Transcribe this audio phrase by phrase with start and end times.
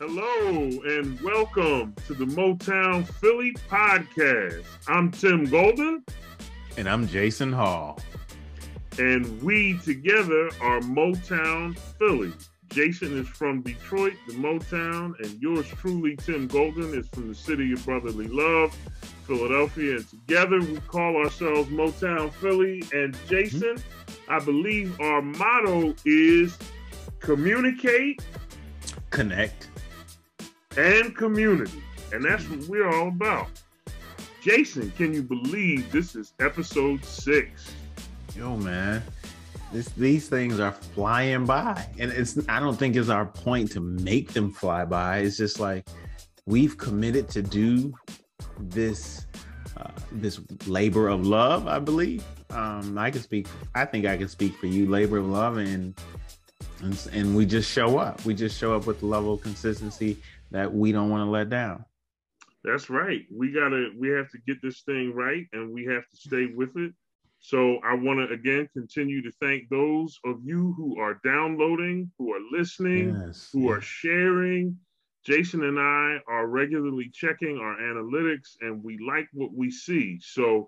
[0.00, 4.64] Hello and welcome to the Motown Philly podcast.
[4.88, 6.02] I'm Tim Golden.
[6.76, 8.00] And I'm Jason Hall.
[8.98, 12.32] And we together are Motown Philly.
[12.70, 17.72] Jason is from Detroit, the Motown, and yours truly, Tim Golden, is from the city
[17.72, 18.76] of brotherly love,
[19.28, 19.98] Philadelphia.
[19.98, 22.82] And together we call ourselves Motown Philly.
[22.92, 24.32] And Jason, mm-hmm.
[24.32, 26.58] I believe our motto is
[27.20, 28.20] communicate,
[29.10, 29.68] connect,
[30.76, 31.82] and community.
[32.12, 33.48] And that's what we're all about.
[34.42, 37.74] Jason, can you believe this is episode six?
[38.36, 39.02] Yo, man.
[39.72, 41.88] This, these things are flying by.
[41.98, 45.18] And it's I don't think it's our point to make them fly by.
[45.18, 45.88] It's just like
[46.46, 47.94] we've committed to do
[48.60, 49.26] this
[49.76, 52.22] uh, this labor of love, I believe.
[52.50, 55.98] Um, I can speak I think I can speak for you, labor of love and
[56.82, 58.24] and, and we just show up.
[58.24, 60.18] We just show up with the level of consistency
[60.50, 61.84] that we don't want to let down.
[62.64, 63.22] That's right.
[63.30, 66.76] We gotta we have to get this thing right and we have to stay with
[66.76, 66.92] it.
[67.40, 72.32] So I want to again continue to thank those of you who are downloading, who
[72.32, 73.70] are listening, yes, who yes.
[73.70, 74.78] are sharing.
[75.26, 80.18] Jason and I are regularly checking our analytics and we like what we see.
[80.20, 80.66] So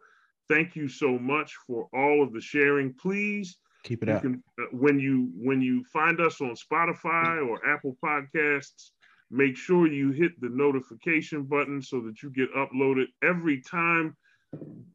[0.49, 2.95] thank you so much for all of the sharing.
[2.95, 4.23] Please keep it up.
[4.23, 8.91] Can, uh, when you when you find us on Spotify or Apple Podcasts,
[9.31, 14.17] make sure you hit the notification button so that you get uploaded every time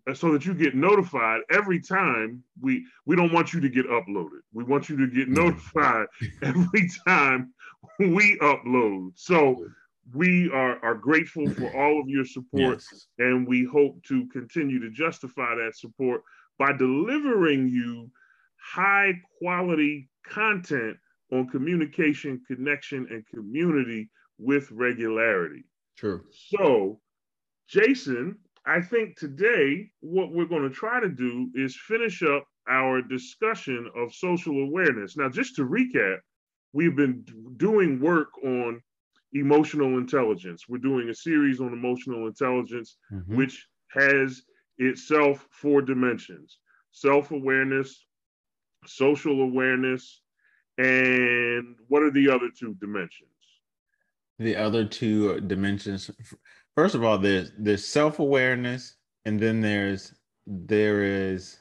[0.10, 3.86] uh, so that you get notified every time we we don't want you to get
[3.88, 4.40] uploaded.
[4.54, 6.08] We want you to get notified
[6.42, 7.54] every time
[8.00, 9.12] we upload.
[9.16, 9.66] So
[10.14, 13.08] we are, are grateful for all of your support yes.
[13.20, 16.22] and we hope to continue to justify that support
[16.58, 18.10] by delivering you
[18.58, 20.98] high quality content
[21.32, 24.10] on communication connection and community
[24.42, 25.64] with regularity.
[25.98, 26.24] True.
[26.32, 27.00] So,
[27.70, 33.02] Jason, I think today what we're going to try to do is finish up our
[33.02, 35.18] discussion of social awareness.
[35.18, 36.18] Now, just to recap,
[36.74, 37.26] we've been
[37.58, 38.82] doing work on
[39.34, 40.66] emotional intelligence.
[40.68, 43.36] We're doing a series on emotional intelligence, mm-hmm.
[43.36, 44.42] which has
[44.78, 46.58] itself four dimensions
[46.92, 48.06] self awareness,
[48.86, 50.22] social awareness,
[50.78, 53.31] and what are the other two dimensions?
[54.42, 56.10] The other two dimensions.
[56.76, 60.14] First of all there's there's self-awareness and then there's
[60.48, 61.58] there is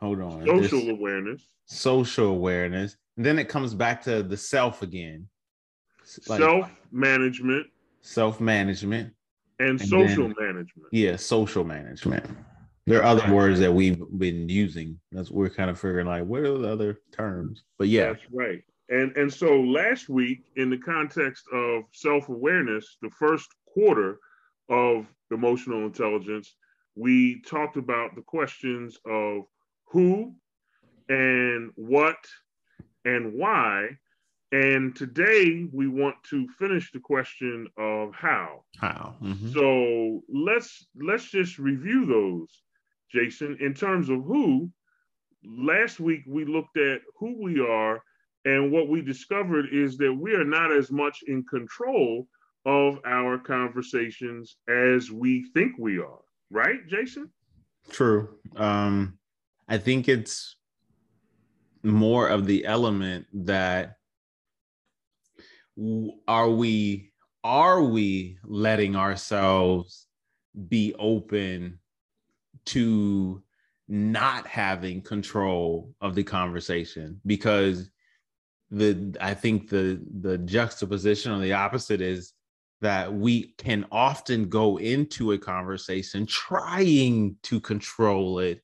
[0.00, 1.48] hold on social awareness.
[1.66, 2.96] Social awareness.
[3.16, 5.28] And then it comes back to the self again.
[6.28, 7.66] Like self-management.
[8.02, 9.12] Self-management.
[9.58, 10.88] And, and social then, management.
[10.92, 12.26] Yeah social management.
[12.86, 15.00] There are other words that we've been using.
[15.12, 17.64] That's we're kind of figuring like what are the other terms?
[17.78, 18.12] But yeah.
[18.12, 23.48] That's right and and so last week, in the context of self awareness, the first
[23.72, 24.18] quarter
[24.68, 26.54] of emotional intelligence,
[26.94, 29.42] we talked about the questions of
[29.86, 30.34] who
[31.08, 32.16] and what
[33.04, 33.90] and why.
[34.52, 38.64] And today we want to finish the question of how.
[38.78, 39.16] How.
[39.20, 39.50] Mm-hmm.
[39.50, 42.62] So let's let's just review those,
[43.12, 43.56] Jason.
[43.60, 44.70] In terms of who,
[45.44, 48.00] last week we looked at who we are
[48.46, 52.28] and what we discovered is that we are not as much in control
[52.64, 56.20] of our conversations as we think we are.
[56.50, 57.28] Right, Jason?
[57.90, 58.28] True.
[58.54, 59.18] Um,
[59.68, 60.56] I think it's
[61.82, 63.96] more of the element that
[66.28, 67.12] are we
[67.42, 70.06] are we letting ourselves
[70.68, 71.80] be open
[72.66, 73.42] to
[73.88, 77.90] not having control of the conversation because
[78.70, 82.32] the I think the the juxtaposition or the opposite is
[82.80, 88.60] that we can often go into a conversation trying to control it,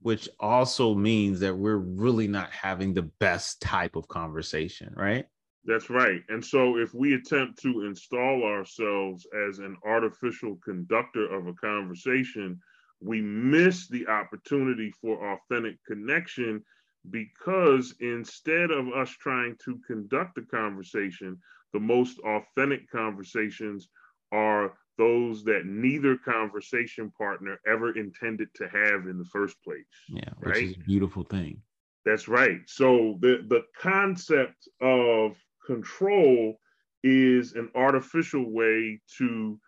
[0.00, 5.26] which also means that we're really not having the best type of conversation, right?
[5.64, 6.22] That's right.
[6.28, 12.60] And so if we attempt to install ourselves as an artificial conductor of a conversation,
[13.00, 16.64] we miss the opportunity for authentic connection
[17.10, 21.38] because instead of us trying to conduct a conversation,
[21.72, 23.88] the most authentic conversations
[24.32, 29.84] are those that neither conversation partner ever intended to have in the first place.
[30.08, 30.64] Yeah, which right?
[30.64, 31.62] is a beautiful thing.
[32.04, 32.60] That's right.
[32.66, 36.58] So the the concept of control
[37.04, 39.60] is an artificial way to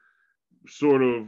[0.66, 1.26] sort of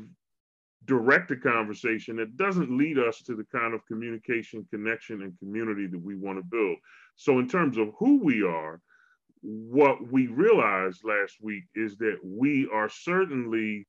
[0.87, 5.87] direct a conversation that doesn't lead us to the kind of communication, connection, and community
[5.87, 6.76] that we want to build.
[7.17, 8.81] So, in terms of who we are,
[9.43, 13.87] what we realized last week is that we are certainly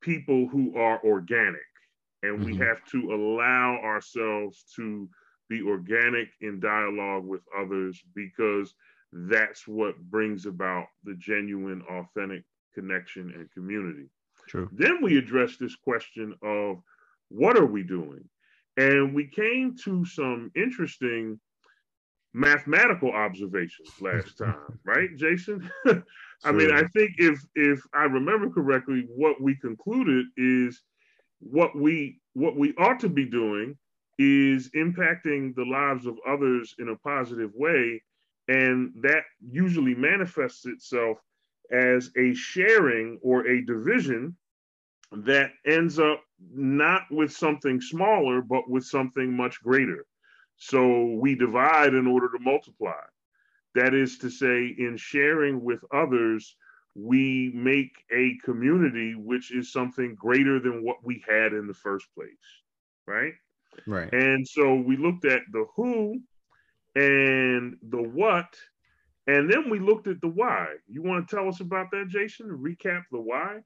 [0.00, 1.60] people who are organic
[2.22, 2.62] and we mm-hmm.
[2.62, 5.08] have to allow ourselves to
[5.48, 8.74] be organic in dialogue with others because
[9.12, 12.42] that's what brings about the genuine authentic
[12.74, 14.08] connection and community
[14.48, 14.68] True.
[14.72, 16.78] then we address this question of
[17.28, 18.24] what are we doing
[18.78, 21.38] and we came to some interesting
[22.32, 25.68] mathematical observations last time, right, Jason?
[26.44, 30.80] I mean, I think if if I remember correctly, what we concluded is
[31.40, 33.76] what we what we ought to be doing
[34.18, 38.00] is impacting the lives of others in a positive way,
[38.46, 41.18] and that usually manifests itself
[41.70, 44.36] as a sharing or a division
[45.12, 46.22] that ends up
[46.52, 50.04] not with something smaller, but with something much greater.
[50.56, 53.00] So we divide in order to multiply.
[53.74, 56.56] That is to say, in sharing with others,
[56.94, 62.06] we make a community which is something greater than what we had in the first
[62.14, 62.30] place.
[63.06, 63.34] Right.
[63.86, 64.12] Right.
[64.12, 66.20] And so we looked at the who
[66.96, 68.56] and the what,
[69.28, 70.68] and then we looked at the why.
[70.88, 72.48] You want to tell us about that, Jason?
[72.48, 73.58] Recap the why?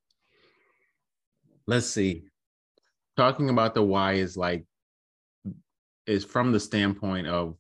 [1.69, 2.25] Let's see.
[3.17, 4.67] Talking about the why is like
[6.07, 7.57] is from the standpoint of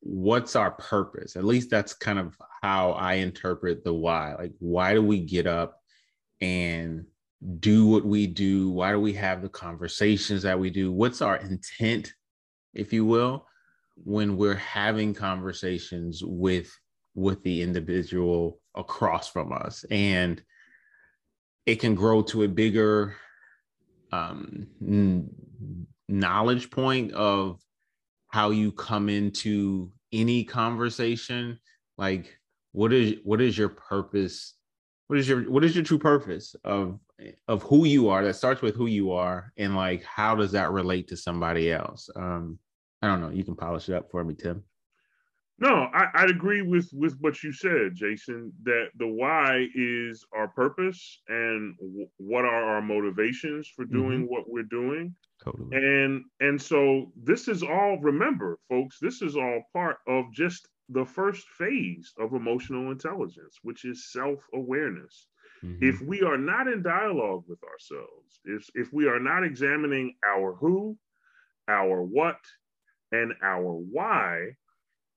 [0.00, 4.94] what's our purpose at least that's kind of how i interpret the why like why
[4.94, 5.80] do we get up
[6.40, 7.04] and
[7.58, 11.36] do what we do why do we have the conversations that we do what's our
[11.38, 12.12] intent
[12.74, 13.44] if you will
[14.04, 16.70] when we're having conversations with
[17.18, 19.84] with the individual across from us.
[19.90, 20.42] And
[21.66, 23.16] it can grow to a bigger
[24.12, 24.66] um
[26.08, 27.60] knowledge point of
[28.28, 31.58] how you come into any conversation.
[31.98, 32.38] Like
[32.72, 34.54] what is what is your purpose?
[35.08, 36.98] What is your what is your true purpose of
[37.48, 38.24] of who you are?
[38.24, 42.08] That starts with who you are and like how does that relate to somebody else?
[42.14, 42.58] Um
[43.02, 43.30] i don't know.
[43.30, 44.64] You can polish it up for me tim
[45.58, 50.48] no I, i'd agree with with what you said jason that the why is our
[50.48, 54.32] purpose and w- what are our motivations for doing mm-hmm.
[54.32, 55.76] what we're doing Totally.
[55.76, 61.04] And and so this is all remember, folks, this is all part of just the
[61.04, 65.26] first phase of emotional intelligence, which is self-awareness.
[65.62, 65.84] Mm-hmm.
[65.84, 70.54] If we are not in dialogue with ourselves, if if we are not examining our
[70.54, 70.96] who,
[71.68, 72.38] our what,
[73.12, 74.56] and our why,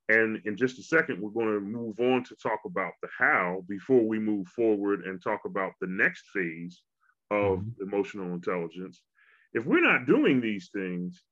[0.09, 3.63] and in just a second, we're going to move on to talk about the how
[3.67, 6.81] before we move forward and talk about the next phase
[7.29, 7.83] of mm-hmm.
[7.83, 9.01] emotional intelligence
[9.53, 11.23] if we're not doing these things,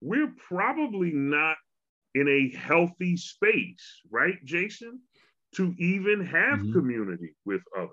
[0.00, 1.56] we're probably not
[2.14, 5.00] in a healthy space, right, Jason,
[5.54, 6.72] to even have mm-hmm.
[6.72, 7.90] community with others.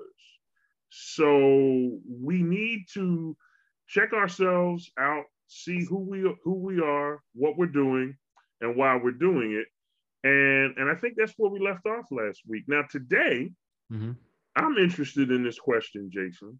[0.90, 3.36] So we need to
[3.88, 8.16] check ourselves out, see who we who we are, what we're doing,
[8.62, 9.68] and why we're doing it.
[10.26, 12.64] And and I think that's where we left off last week.
[12.68, 13.52] Now today,
[13.94, 14.12] mm-hmm.
[14.56, 16.60] I'm interested in this question, Jason,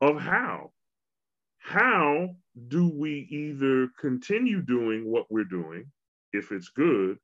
[0.00, 0.70] of how
[1.58, 2.28] how
[2.68, 5.84] do we either continue doing what we're doing
[6.32, 7.18] if it's good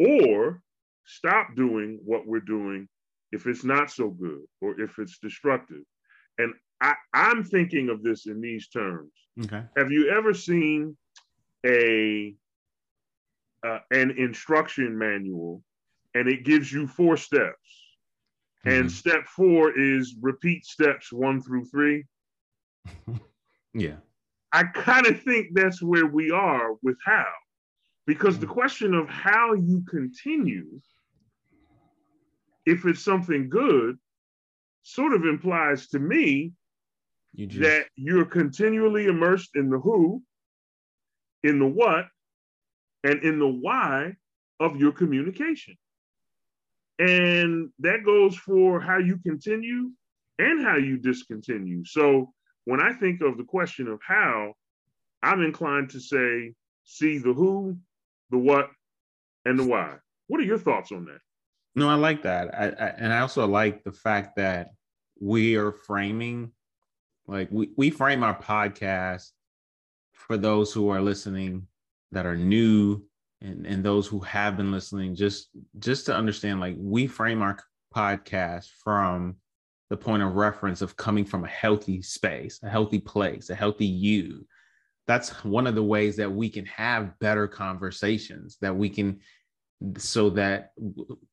[0.00, 0.60] or
[1.04, 2.88] stop doing what we're doing
[3.30, 5.82] if it's not so good or if it's destructive
[6.38, 9.12] and I, i'm thinking of this in these terms
[9.44, 10.96] okay have you ever seen
[11.64, 12.34] a
[13.64, 15.62] uh, an instruction manual
[16.14, 17.94] and it gives you four steps
[18.64, 18.80] mm-hmm.
[18.80, 22.04] and step four is repeat steps one through three
[23.76, 23.96] Yeah.
[24.52, 27.26] I kind of think that's where we are with how,
[28.06, 28.54] because the mm.
[28.54, 30.80] question of how you continue,
[32.64, 33.98] if it's something good,
[34.82, 36.52] sort of implies to me
[37.34, 37.60] you just...
[37.60, 40.22] that you're continually immersed in the who,
[41.42, 42.06] in the what,
[43.06, 44.16] and in the why
[44.58, 45.76] of your communication.
[46.98, 49.92] And that goes for how you continue
[50.40, 51.84] and how you discontinue.
[51.84, 52.32] So
[52.64, 54.54] when I think of the question of how,
[55.22, 57.78] I'm inclined to say, see the who,
[58.30, 58.70] the what,
[59.44, 59.94] and the why.
[60.26, 61.20] What are your thoughts on that?
[61.76, 62.52] No, I like that.
[62.54, 64.70] I, I, and I also like the fact that
[65.20, 66.50] we are framing,
[67.28, 69.30] like we, we frame our podcast
[70.12, 71.68] for those who are listening
[72.12, 73.02] that are new
[73.40, 77.58] and, and those who have been listening, just just to understand, like we frame our
[77.94, 79.36] podcast from
[79.90, 83.86] the point of reference of coming from a healthy space, a healthy place, a healthy
[83.86, 84.46] you.
[85.06, 89.20] That's one of the ways that we can have better conversations, that we can
[89.98, 90.72] so that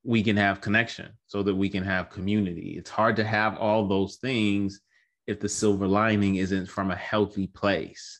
[0.04, 2.76] we can have connection, so that we can have community.
[2.78, 4.82] It's hard to have all those things
[5.28, 8.20] if the silver lining isn't from a healthy place.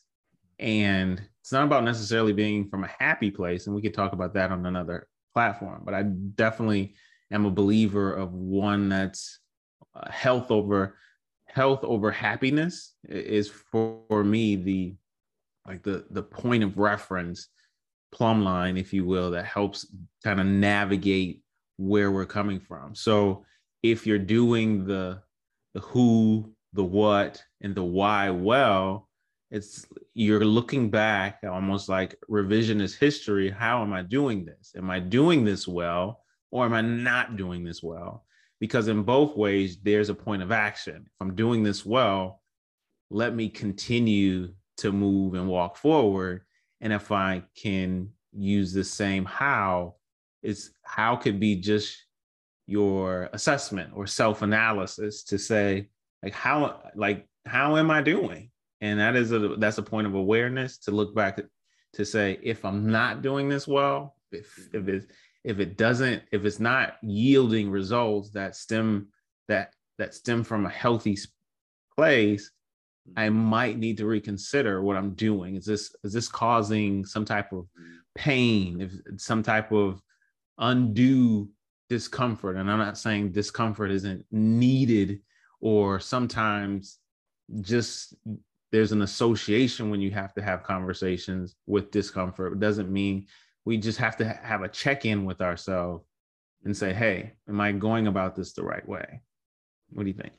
[0.58, 3.66] And it's not about necessarily being from a happy place.
[3.66, 6.94] And we could talk about that on another platform, but I definitely
[7.30, 9.40] am a believer of one that's
[9.94, 10.96] uh, health over
[11.44, 14.94] health over happiness is for, for me the
[15.68, 17.48] like the the point of reference
[18.10, 19.86] plumb line, if you will, that helps
[20.24, 21.42] kind of navigate
[21.76, 22.94] where we're coming from.
[22.94, 23.44] So
[23.82, 25.20] if you're doing the
[25.74, 29.03] the who, the what, and the why well,
[29.54, 33.50] it's you're looking back almost like revisionist history.
[33.50, 34.72] How am I doing this?
[34.76, 38.24] Am I doing this well or am I not doing this well?
[38.60, 41.04] Because in both ways, there's a point of action.
[41.06, 42.42] If I'm doing this well,
[43.10, 46.42] let me continue to move and walk forward
[46.80, 49.94] and if i can use the same how
[50.42, 51.96] it's how could be just
[52.66, 55.88] your assessment or self-analysis to say
[56.22, 58.50] like how like how am i doing
[58.80, 61.40] and that is a that's a point of awareness to look back
[61.92, 65.10] to say if i'm not doing this well if if it
[65.44, 69.08] if it doesn't if it's not yielding results that stem
[69.48, 71.16] that that stem from a healthy
[71.96, 72.50] place
[73.08, 73.18] mm-hmm.
[73.18, 75.56] I might need to reconsider what I'm doing.
[75.56, 77.94] Is this is this causing some type of mm-hmm.
[78.14, 80.00] pain, if some type of
[80.58, 81.48] undue
[81.88, 82.56] discomfort?
[82.56, 85.20] And I'm not saying discomfort isn't needed,
[85.60, 86.98] or sometimes
[87.60, 88.14] just
[88.74, 92.54] there's an association when you have to have conversations with discomfort.
[92.54, 93.28] It doesn't mean
[93.64, 96.04] we just have to have a check-in with ourselves
[96.64, 99.22] and say, hey, am I going about this the right way?
[99.90, 100.32] What do you think?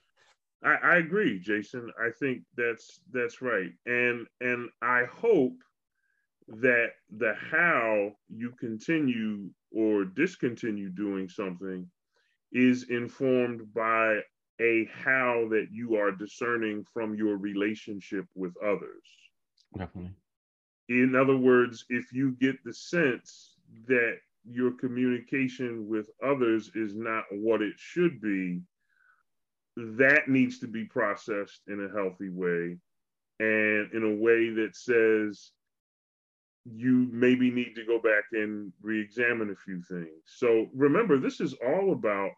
[0.65, 1.89] I, I agree, Jason.
[1.97, 5.55] I think that's that's right, and and I hope
[6.47, 11.89] that the how you continue or discontinue doing something
[12.51, 14.19] is informed by
[14.61, 19.03] a how that you are discerning from your relationship with others.
[19.77, 20.11] Definitely.
[20.89, 23.55] In other words, if you get the sense
[23.87, 28.61] that your communication with others is not what it should be,
[29.75, 32.77] that needs to be processed in a healthy way
[33.39, 35.51] and in a way that says
[36.65, 41.53] you maybe need to go back and re-examine a few things so remember this is
[41.65, 42.31] all about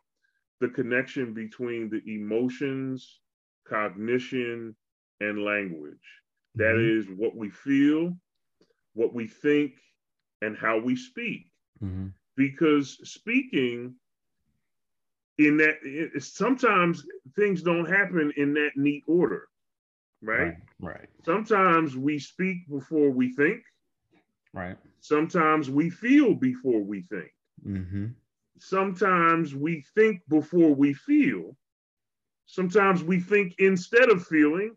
[0.59, 3.19] the connection between the emotions
[3.67, 4.75] cognition
[5.19, 5.93] and language
[6.57, 6.61] mm-hmm.
[6.61, 8.13] that is what we feel
[8.93, 9.73] what we think
[10.41, 11.51] and how we speak
[11.83, 12.07] mm-hmm.
[12.35, 13.93] because speaking
[15.37, 19.47] in that it, sometimes things don't happen in that neat order
[20.21, 20.39] right?
[20.39, 23.61] right right sometimes we speak before we think
[24.53, 27.31] right sometimes we feel before we think
[27.65, 28.07] mm-hmm.
[28.59, 31.55] Sometimes we think before we feel
[32.45, 34.75] sometimes we think instead of feeling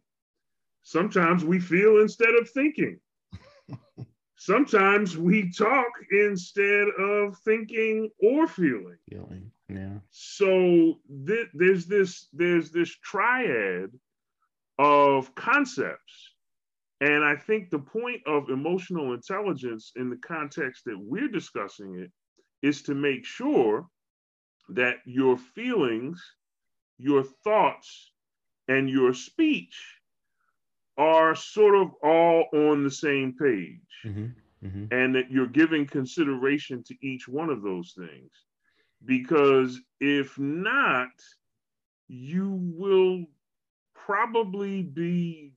[0.83, 2.99] sometimes we feel instead of thinking
[4.37, 9.99] sometimes we talk instead of thinking or feeling feeling yeah.
[10.11, 13.91] So th- there's this there's this triad
[14.79, 16.35] of concepts.
[17.01, 22.11] And I think the point of emotional intelligence in the context that we're discussing it
[22.63, 23.87] is to make sure
[24.69, 26.23] that your feelings,
[26.99, 28.13] your thoughts,
[28.69, 29.77] and your speech
[30.97, 33.81] are sort of all on the same page.
[34.05, 34.27] Mm-hmm.
[34.67, 34.95] Mm-hmm.
[34.95, 38.31] And that you're giving consideration to each one of those things
[39.05, 41.09] because if not,
[42.09, 43.25] you will
[43.95, 45.55] probably be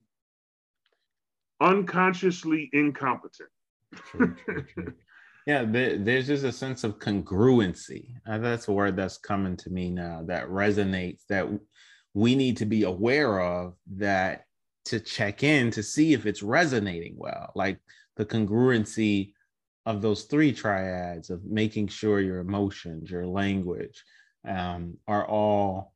[1.60, 3.48] unconsciously incompetent.
[3.94, 4.94] True, true, true.
[5.46, 8.14] yeah, there, there's just a sense of congruency.
[8.26, 11.46] Uh, that's a word that's coming to me now that resonates that
[12.14, 14.44] we need to be aware of that
[14.86, 17.52] to check in to see if it's resonating well.
[17.54, 17.78] Like
[18.16, 19.32] the congruency
[19.86, 24.02] of those three triads of making sure your emotions, your language,
[24.46, 25.94] um, are all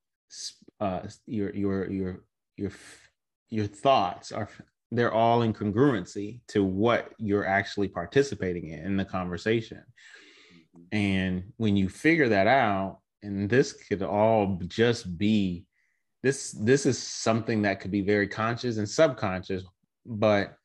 [0.81, 2.25] uh, your your your
[2.57, 2.73] your
[3.49, 4.49] your thoughts are
[4.91, 9.83] they're all in congruency to what you're actually participating in in the conversation.
[10.77, 10.97] Mm-hmm.
[10.97, 15.65] And when you figure that out, and this could all just be
[16.23, 19.65] this this is something that could be very conscious and subconscious,
[20.07, 20.57] but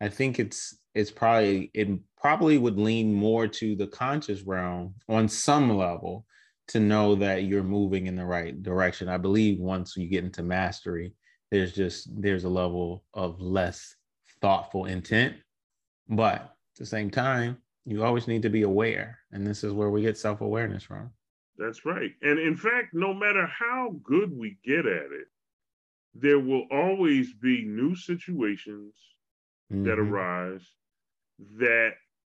[0.00, 1.88] I think it's it's probably it
[2.20, 6.26] probably would lean more to the conscious realm on some level
[6.68, 9.08] to know that you're moving in the right direction.
[9.08, 11.12] I believe once you get into mastery,
[11.50, 13.96] there's just there's a level of less
[14.40, 15.36] thoughtful intent.
[16.08, 19.18] But at the same time, you always need to be aware.
[19.32, 21.10] And this is where we get self awareness from.
[21.56, 22.12] That's right.
[22.22, 25.26] And in fact, no matter how good we get at it,
[26.14, 28.94] there will always be new situations
[29.72, 29.84] mm-hmm.
[29.84, 30.66] that arise
[31.58, 31.92] that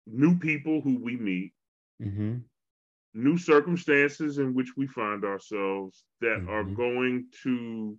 [0.06, 1.54] new people who we meet,
[2.02, 2.38] mm-hmm.
[3.14, 6.50] new circumstances in which we find ourselves that mm-hmm.
[6.50, 7.98] are going to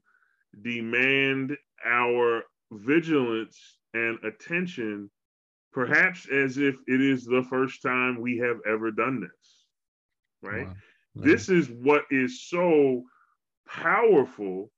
[0.61, 1.56] demand
[1.87, 5.11] our vigilance and attention,
[5.73, 9.64] perhaps as if it is the first time we have ever done this.
[10.42, 10.66] Right?
[10.66, 10.75] Wow.
[11.14, 13.02] This is what is so
[13.68, 14.71] powerful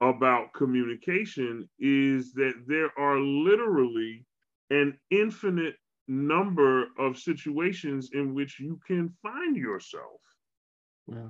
[0.00, 4.24] about communication is that there are literally
[4.70, 5.74] an infinite
[6.08, 10.20] number of situations in which you can find yourself.
[11.06, 11.28] Yeah.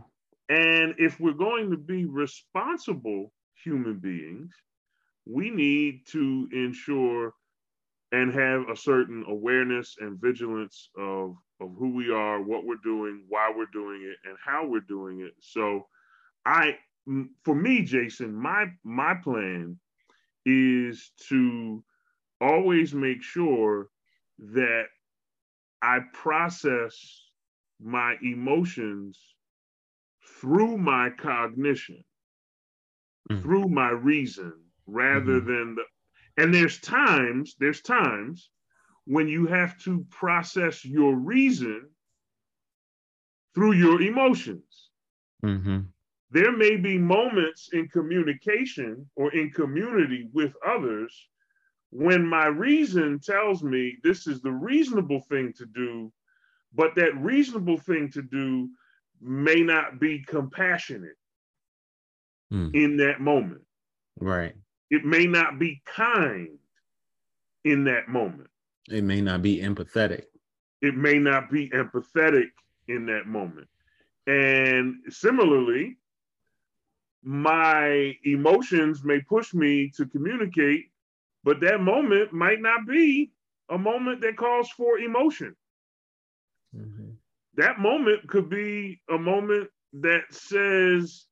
[0.49, 3.33] And if we're going to be responsible
[3.64, 4.52] human beings,
[5.26, 7.35] we need to ensure
[8.12, 13.25] and have a certain awareness and vigilance of, of who we are, what we're doing,
[13.29, 15.35] why we're doing it, and how we're doing it.
[15.40, 15.87] So
[16.47, 16.76] I
[17.45, 19.79] for me, Jason, my my plan
[20.47, 21.85] is to
[22.40, 23.88] always make sure
[24.38, 24.85] that
[25.83, 26.97] I process
[27.81, 29.19] my emotions
[30.40, 32.05] through my cognition,
[33.31, 33.43] mm.
[33.43, 34.53] through my reason,
[34.87, 35.47] rather mm-hmm.
[35.47, 35.83] than the
[36.37, 38.50] and there's times, there's times
[39.05, 41.89] when you have to process your reason
[43.55, 44.91] through your emotions.
[45.45, 45.81] Mm-hmm
[46.31, 51.29] there may be moments in communication or in community with others
[51.91, 56.12] when my reason tells me this is the reasonable thing to do,
[56.73, 58.69] but that reasonable thing to do
[59.21, 61.17] may not be compassionate
[62.52, 62.75] mm.
[62.75, 63.62] in that moment.
[64.19, 64.54] Right.
[64.90, 66.59] It may not be kind
[67.64, 68.49] in that moment.
[68.88, 70.25] It may not be empathetic.
[70.83, 72.50] It may not be empathetic
[72.88, 73.69] in that moment.
[74.26, 75.97] And similarly,
[77.23, 80.91] my emotions may push me to communicate,
[81.45, 83.30] but that moment might not be
[83.69, 85.54] a moment that calls for emotion.
[86.76, 87.10] Mm-hmm.
[87.56, 91.26] That moment could be a moment that says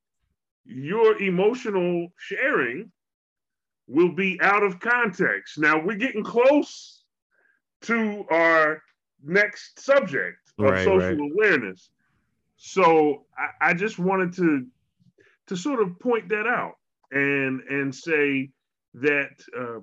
[0.69, 2.93] your emotional sharing
[3.87, 5.59] will be out of context.
[5.59, 7.03] Now we're getting close
[7.83, 8.83] to our
[9.25, 11.33] next subject of right, social right.
[11.33, 11.91] awareness.
[12.59, 14.67] So I, I just wanted to
[15.47, 16.75] to sort of point that out
[17.11, 18.51] and and say
[18.95, 19.81] that uh,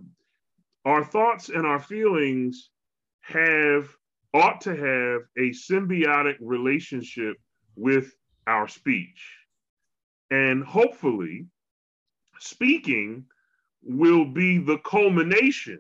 [0.86, 2.70] our thoughts and our feelings
[3.22, 3.90] have
[4.36, 7.38] ought to have a symbiotic relationship
[7.76, 8.14] with
[8.46, 9.45] our speech
[10.32, 11.46] and hopefully
[12.40, 13.26] speaking
[13.84, 15.80] will be the culmination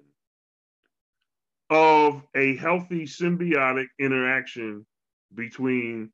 [1.69, 4.85] of a healthy symbiotic interaction
[5.33, 6.11] between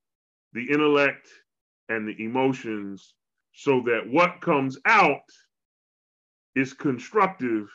[0.54, 1.28] the intellect
[1.90, 3.14] and the emotions
[3.54, 5.20] so that what comes out
[6.56, 7.68] is constructive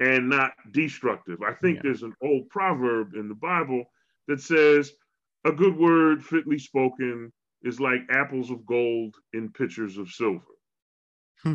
[0.00, 1.42] and not destructive.
[1.42, 1.80] I think yeah.
[1.84, 3.84] there's an old proverb in the Bible
[4.28, 4.92] that says,
[5.44, 10.44] a good word fitly spoken is like apples of gold in pitchers of silver.
[11.42, 11.54] Hmm.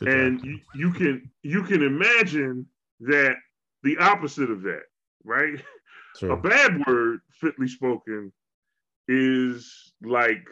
[0.00, 2.66] And you, you can you can imagine
[3.00, 3.36] that
[3.82, 4.82] the opposite of that,
[5.24, 5.60] right?
[6.18, 6.30] Sure.
[6.30, 8.32] A bad word fitly spoken
[9.06, 10.46] is like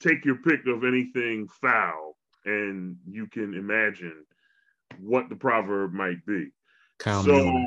[0.00, 4.24] take your pick of anything foul and you can imagine
[4.98, 6.48] what the proverb might be.
[6.98, 7.66] Cow so, manure.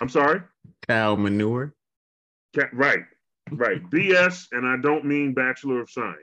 [0.00, 0.40] I'm sorry?
[0.88, 1.74] Cow manure.
[2.72, 3.04] right,
[3.50, 3.82] right.
[3.90, 6.18] BS, and I don't mean Bachelor of Science.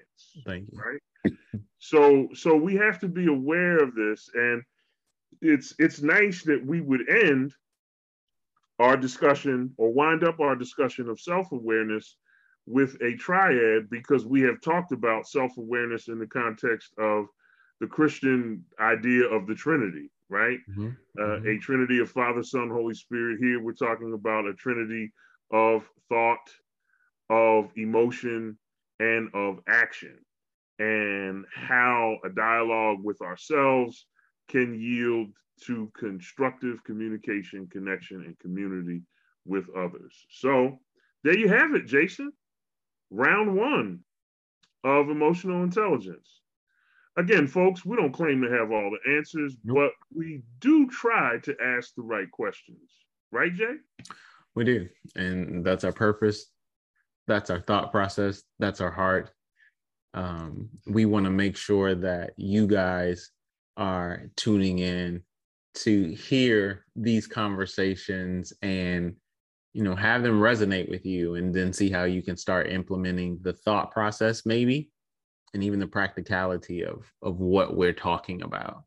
[0.45, 0.79] Thank you.
[0.79, 1.36] Right.
[1.79, 4.62] So, so we have to be aware of this, and
[5.41, 7.53] it's it's nice that we would end
[8.79, 12.17] our discussion or wind up our discussion of self awareness
[12.67, 17.25] with a triad because we have talked about self awareness in the context of
[17.79, 20.60] the Christian idea of the Trinity, right?
[20.69, 20.89] Mm-hmm.
[21.19, 21.47] Uh, mm-hmm.
[21.47, 23.39] A Trinity of Father, Son, Holy Spirit.
[23.39, 25.12] Here we're talking about a Trinity
[25.51, 26.47] of thought,
[27.31, 28.59] of emotion,
[28.99, 30.19] and of action,
[30.77, 34.05] and how a dialogue with ourselves
[34.47, 35.29] can yield
[35.63, 39.01] to constructive communication, connection, and community
[39.45, 40.13] with others.
[40.29, 40.77] So
[41.23, 42.31] there you have it, Jason
[43.11, 43.99] round one
[44.83, 46.39] of emotional intelligence.
[47.17, 49.77] Again, folks, we don't claim to have all the answers, nope.
[49.77, 52.89] but we do try to ask the right questions.
[53.31, 53.75] Right, Jay?
[54.55, 54.87] We do.
[55.15, 56.50] And that's our purpose.
[57.31, 58.43] That's our thought process.
[58.59, 59.31] That's our heart.
[60.13, 63.31] Um, we want to make sure that you guys
[63.77, 65.23] are tuning in
[65.73, 69.15] to hear these conversations and
[69.71, 73.39] you know have them resonate with you and then see how you can start implementing
[73.41, 74.91] the thought process maybe
[75.53, 78.83] and even the practicality of of what we're talking about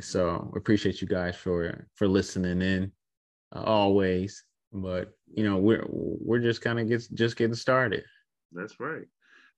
[0.00, 2.92] so appreciate you guys for for listening in
[3.56, 8.04] uh, always but you know we're we're just kind of get just getting started.
[8.52, 9.06] That's right.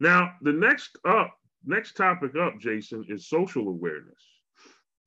[0.01, 4.23] Now the next up next topic up jason is social awareness.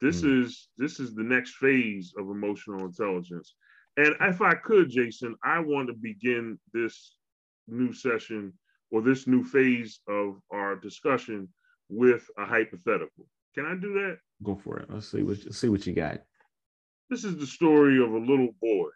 [0.02, 0.44] This mm.
[0.44, 3.56] is this is the next phase of emotional intelligence.
[3.98, 7.16] And if i could jason i want to begin this
[7.68, 8.54] new session
[8.92, 11.48] or this new phase of our discussion
[11.90, 13.26] with a hypothetical.
[13.56, 14.18] Can i do that?
[14.44, 14.90] Go for it.
[14.90, 16.22] Let's see what see what you got.
[17.10, 18.90] This is the story of a little boy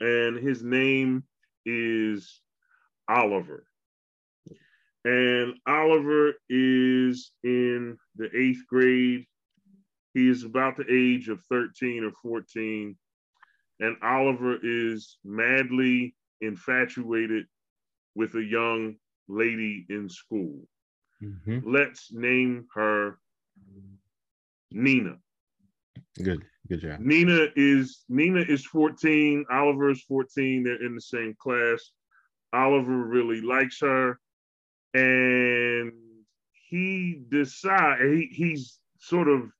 [0.00, 1.24] and his name
[1.64, 2.40] is
[3.08, 3.64] Oliver.
[5.04, 9.26] And Oliver is in the eighth grade.
[10.14, 12.96] He is about the age of 13 or 14.
[13.80, 17.46] And Oliver is madly infatuated
[18.14, 18.96] with a young
[19.28, 20.66] lady in school.
[21.22, 21.60] Mm-hmm.
[21.64, 23.18] Let's name her
[24.72, 25.16] Nina.
[26.22, 26.44] Good.
[26.68, 27.00] Good job.
[27.00, 29.46] Nina is Nina is 14.
[29.50, 30.64] Oliver is 14.
[30.64, 31.92] They're in the same class.
[32.52, 34.18] Oliver really likes her,
[34.94, 35.92] and
[36.68, 39.50] he decide he, he's sort of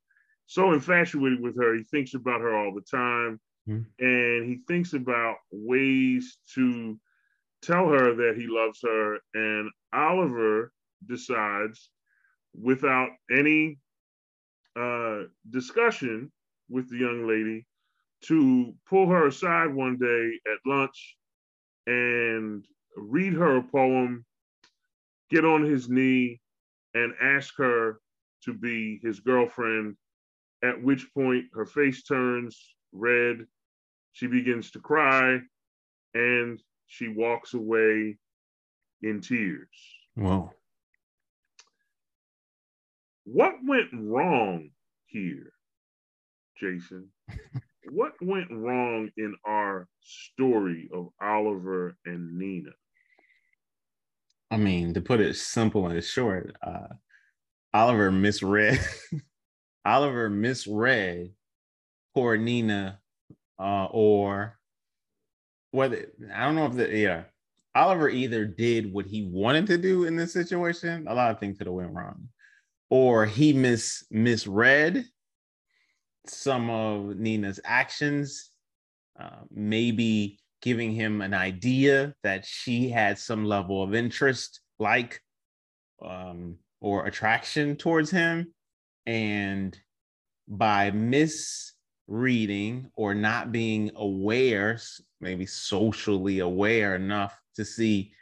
[0.46, 1.74] so infatuated with her.
[1.74, 4.04] He thinks about her all the time, mm-hmm.
[4.04, 6.98] and he thinks about ways to
[7.62, 9.18] tell her that he loves her.
[9.34, 10.72] And Oliver
[11.06, 11.90] decides,
[12.54, 13.78] without any
[14.78, 16.30] uh, discussion,
[16.68, 17.66] with the young lady
[18.24, 21.16] to pull her aside one day at lunch
[21.86, 22.64] and
[22.96, 24.24] read her a poem,
[25.30, 26.40] get on his knee,
[26.94, 28.00] and ask her
[28.44, 29.96] to be his girlfriend.
[30.62, 33.46] At which point her face turns red,
[34.12, 35.38] she begins to cry,
[36.14, 38.18] and she walks away
[39.02, 39.68] in tears.
[40.16, 40.50] Wow.
[43.24, 44.70] What went wrong
[45.06, 45.52] here?
[46.60, 47.08] Jason,
[47.90, 52.70] what went wrong in our story of Oliver and Nina?
[54.50, 56.88] I mean, to put it simple and short, uh,
[57.74, 58.80] Oliver misread.
[59.84, 61.32] Oliver misread
[62.14, 62.98] poor Nina,
[63.58, 64.58] uh, or
[65.70, 67.24] whether I don't know if the yeah.
[67.74, 71.06] Oliver either did what he wanted to do in this situation.
[71.06, 72.28] A lot of things could have went wrong,
[72.90, 75.04] or he mis misread
[76.30, 78.50] some of Nina's actions,
[79.18, 85.20] uh, maybe giving him an idea that she had some level of interest, like
[86.02, 88.52] um, or attraction towards him.
[89.06, 89.78] And
[90.46, 94.78] by misreading or not being aware,
[95.20, 98.12] maybe socially aware enough to see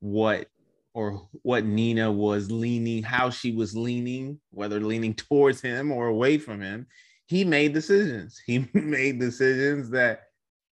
[0.00, 0.48] what
[0.94, 6.38] or what Nina was leaning, how she was leaning, whether leaning towards him or away
[6.38, 6.86] from him,
[7.26, 8.40] he made decisions.
[8.46, 10.22] He made decisions that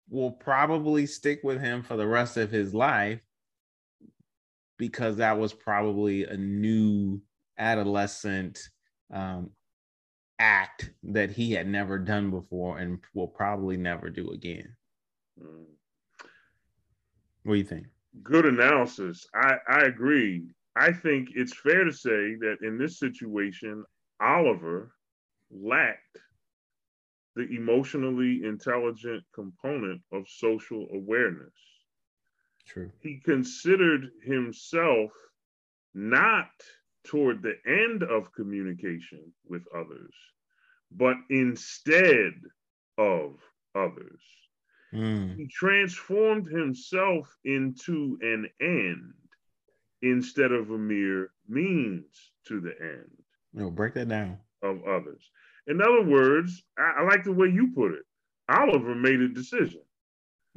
[0.08, 3.20] will probably stick with him for the rest of his life
[4.76, 7.20] because that was probably a new
[7.58, 8.58] adolescent
[9.12, 9.50] um,
[10.40, 14.74] act that he had never done before and will probably never do again.
[15.40, 15.66] Mm.
[17.44, 17.86] What do you think?
[18.22, 19.26] Good analysis.
[19.34, 20.48] I, I agree.
[20.76, 23.84] I think it's fair to say that in this situation,
[24.20, 24.92] Oliver
[25.50, 26.18] lacked
[27.36, 31.52] the emotionally intelligent component of social awareness.
[32.66, 32.90] True.
[33.00, 35.10] He considered himself
[35.94, 36.50] not
[37.04, 40.14] toward the end of communication with others,
[40.90, 42.32] but instead
[42.98, 43.36] of
[43.74, 44.20] others.
[44.92, 45.36] Mm.
[45.36, 49.14] He transformed himself into an end
[50.02, 53.10] instead of a mere means to the end.
[53.52, 54.38] No, break that down.
[54.62, 55.30] Of others.
[55.66, 58.02] In other words, I, I like the way you put it.
[58.48, 59.82] Oliver made a decision.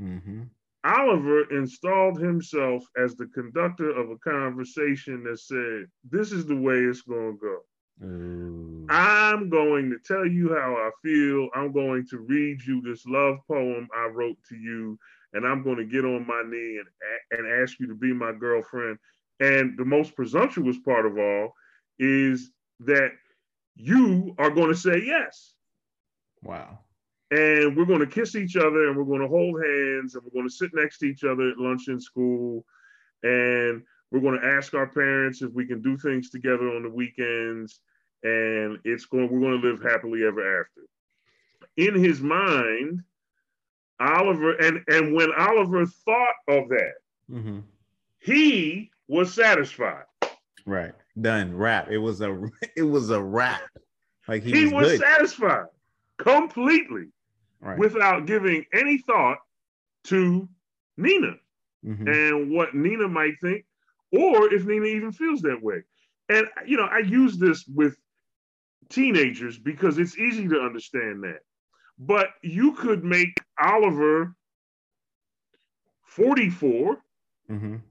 [0.01, 0.43] Mm-hmm.
[0.85, 6.75] Oliver installed himself as the conductor of a conversation that said, This is the way
[6.75, 8.05] it's going to go.
[8.05, 8.85] Ooh.
[8.89, 11.49] I'm going to tell you how I feel.
[11.55, 14.97] I'm going to read you this love poem I wrote to you,
[15.33, 18.33] and I'm going to get on my knee and, and ask you to be my
[18.33, 18.97] girlfriend.
[19.39, 21.53] And the most presumptuous part of all
[21.99, 23.11] is that
[23.75, 25.53] you are going to say yes.
[26.43, 26.79] Wow.
[27.31, 30.39] And we're going to kiss each other and we're going to hold hands and we're
[30.39, 32.65] going to sit next to each other at lunch in school.
[33.23, 33.81] And
[34.11, 37.79] we're going to ask our parents if we can do things together on the weekends.
[38.23, 40.81] And it's going, we're going to live happily ever after.
[41.77, 43.01] In his mind,
[43.99, 46.93] Oliver, and and when Oliver thought of that,
[47.31, 47.59] Mm-hmm.
[48.19, 50.03] he was satisfied.
[50.65, 50.93] Right.
[51.19, 51.55] Done.
[51.55, 51.89] Rap.
[51.89, 53.61] It was a it was a rap.
[54.27, 55.67] Like he, He, was, was, satisfied
[56.17, 57.07] completely
[57.59, 57.77] right.
[57.77, 59.39] without giving any thought
[60.05, 60.47] to
[60.97, 61.35] Nina
[61.85, 62.07] Mhm.
[62.07, 63.65] and what Nina might think,
[64.13, 65.83] or if Nina even feels that way.
[66.29, 67.97] And you know, I use this with
[68.89, 71.39] teenagers because it's easy to understand that.
[71.99, 74.33] But you could make Oliver
[76.03, 77.03] 44
[77.49, 77.81] Mhm.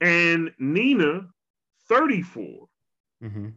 [0.00, 1.28] and Nina
[1.90, 2.68] 34.
[3.22, 3.52] Mhm.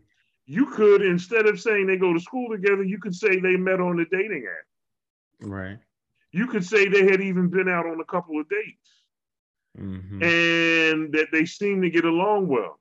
[0.46, 3.80] You could, instead of saying they go to school together, you could say they met
[3.80, 5.48] on a dating app.
[5.48, 5.80] Right.
[6.32, 9.04] You could say they had even been out on a couple of dates.
[9.76, 10.22] Mhm.
[10.22, 12.80] and that they seem to get along well.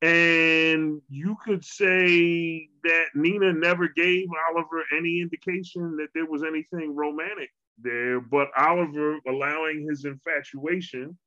[0.00, 6.94] And you could say that Nina never gave Oliver any indication that there was anything
[6.94, 11.18] romantic there, but Oliver allowing his infatuation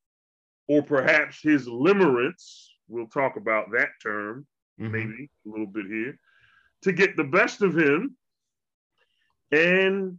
[0.67, 4.45] or perhaps his limerence, we'll talk about that term
[4.79, 4.91] Mhm.
[4.91, 6.17] maybe a little bit here,
[6.81, 8.17] to get the best of him.
[9.51, 10.17] And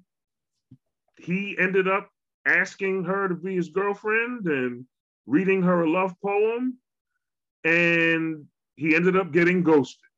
[1.19, 2.11] he ended up
[2.47, 4.87] asking her to be his girlfriend and
[5.27, 6.79] reading her a love poem.
[7.65, 10.09] And he ended up getting ghosted.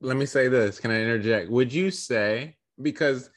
[0.00, 0.78] Let me say this.
[0.78, 1.50] Can I interject?
[1.50, 3.30] Would you say because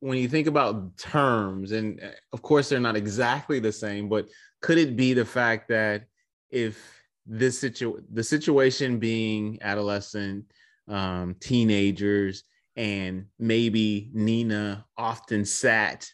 [0.00, 4.28] when you think about terms, and uh, of course they're not exactly the same, but
[4.60, 6.04] could it be the fact that
[6.50, 10.44] if this situ the situation being adolescent,
[10.88, 12.44] um, teenagers,
[12.76, 16.08] and maybe Nina often sat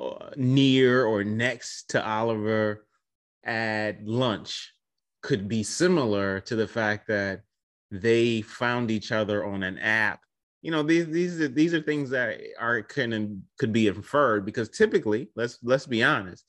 [0.00, 2.86] uh, near or next to Oliver
[3.44, 4.72] at lunch
[5.22, 7.42] could be similar to the fact that
[7.90, 10.20] they found each other on an app.
[10.62, 14.68] You know, these these are these are things that are can could be inferred because
[14.68, 16.46] typically, let's let's be honest,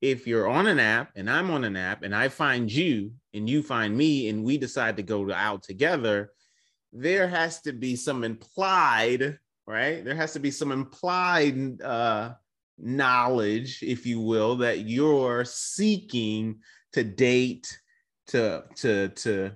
[0.00, 3.48] if you're on an app and I'm on an app and I find you and
[3.48, 6.30] you find me and we decide to go out together,
[6.92, 10.04] there has to be some implied, right?
[10.04, 12.32] There has to be some implied uh
[12.82, 16.60] knowledge, if you will, that you're seeking
[16.92, 17.78] to date,
[18.28, 19.52] to to to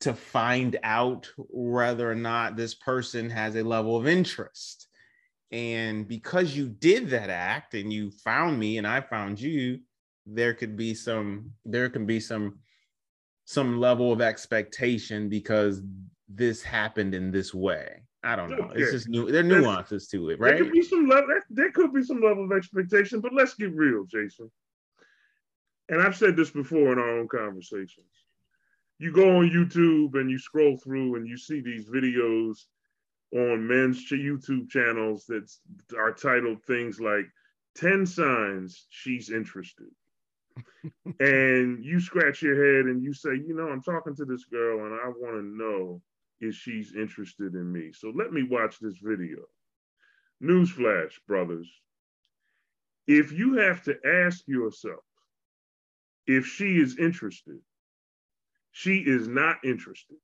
[0.00, 4.86] to find out whether or not this person has a level of interest.
[5.50, 9.80] And because you did that act and you found me and I found you,
[10.30, 12.58] there could be some there can be some
[13.44, 15.82] some level of expectation because
[16.28, 18.02] this happened in this way.
[18.22, 18.70] I don't know.
[18.74, 19.30] It's just new.
[19.30, 20.56] There are nuances to it, right?
[20.56, 21.40] There could be some level.
[21.48, 24.50] There could be some level of expectation, but let's get real, Jason.
[25.88, 28.06] And I've said this before in our own conversations.
[28.98, 32.64] You go on YouTube and you scroll through and you see these videos
[33.32, 35.50] on men's YouTube channels that
[35.96, 37.26] are titled things like
[37.76, 39.86] 10 signs she's interested.
[41.20, 44.86] and you scratch your head and you say, you know, I'm talking to this girl
[44.86, 46.02] and I want to know
[46.40, 47.92] if she's interested in me.
[47.92, 49.38] So let me watch this video.
[50.42, 51.68] Newsflash, brothers.
[53.06, 55.00] If you have to ask yourself
[56.26, 57.58] if she is interested,
[58.72, 60.18] she is not interested.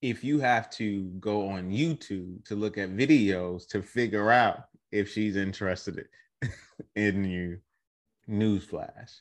[0.00, 5.10] if you have to go on YouTube to look at videos to figure out if
[5.10, 6.06] she's interested
[6.96, 7.58] in you,
[8.28, 9.20] newsflash,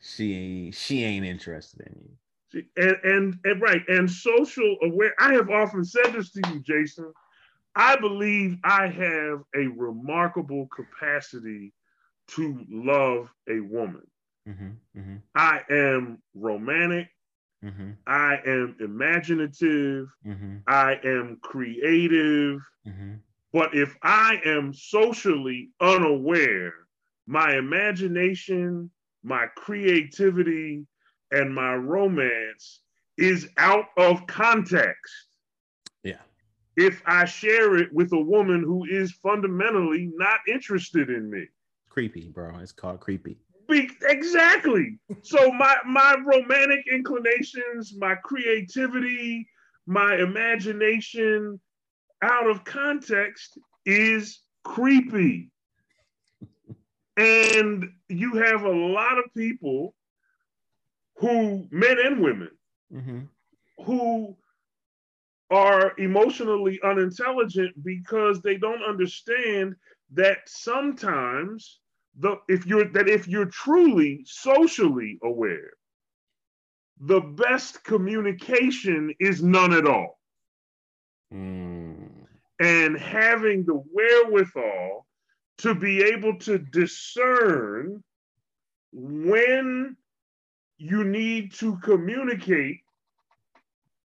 [0.00, 2.16] she she ain't interested in you.
[2.52, 5.14] See, And, and and right, and social aware.
[5.18, 7.12] I have often said this to you, Jason.
[7.74, 11.72] I believe I have a remarkable capacity
[12.28, 14.06] to love a woman.
[14.48, 17.08] Mm-hmm, mm-hmm, I am romantic.
[17.64, 20.08] mm-hmm, I am imaginative.
[20.26, 22.60] mm-hmm, I am creative.
[22.86, 23.14] mm-hmm.
[23.52, 26.72] But if I am socially unaware,
[27.28, 28.90] my imagination,
[29.22, 30.86] my creativity,
[31.30, 32.80] and my romance
[33.18, 35.12] is out of context.
[36.02, 36.22] Yeah.
[36.76, 41.46] If I share it with a woman who is fundamentally not interested in me.
[41.90, 42.58] Creepy, bro.
[42.60, 43.36] It's called creepy.
[43.68, 44.98] Be- exactly.
[45.20, 49.46] So my my romantic inclinations, my creativity,
[49.86, 51.60] my imagination
[52.22, 55.50] out of context is creepy.
[57.18, 59.94] And you have a lot of people
[61.18, 62.50] who men and women
[62.94, 63.26] Mm-hmm.
[63.86, 64.36] who
[65.50, 69.76] are emotionally unintelligent because they don't understand
[70.12, 71.80] that sometimes
[72.18, 75.72] the if you're that if you're truly socially aware
[77.00, 80.18] the best communication is none at all
[81.32, 82.26] Mm.
[82.60, 85.07] and having the wherewithal
[85.58, 88.02] to be able to discern
[88.92, 89.96] when
[90.78, 92.80] you need to communicate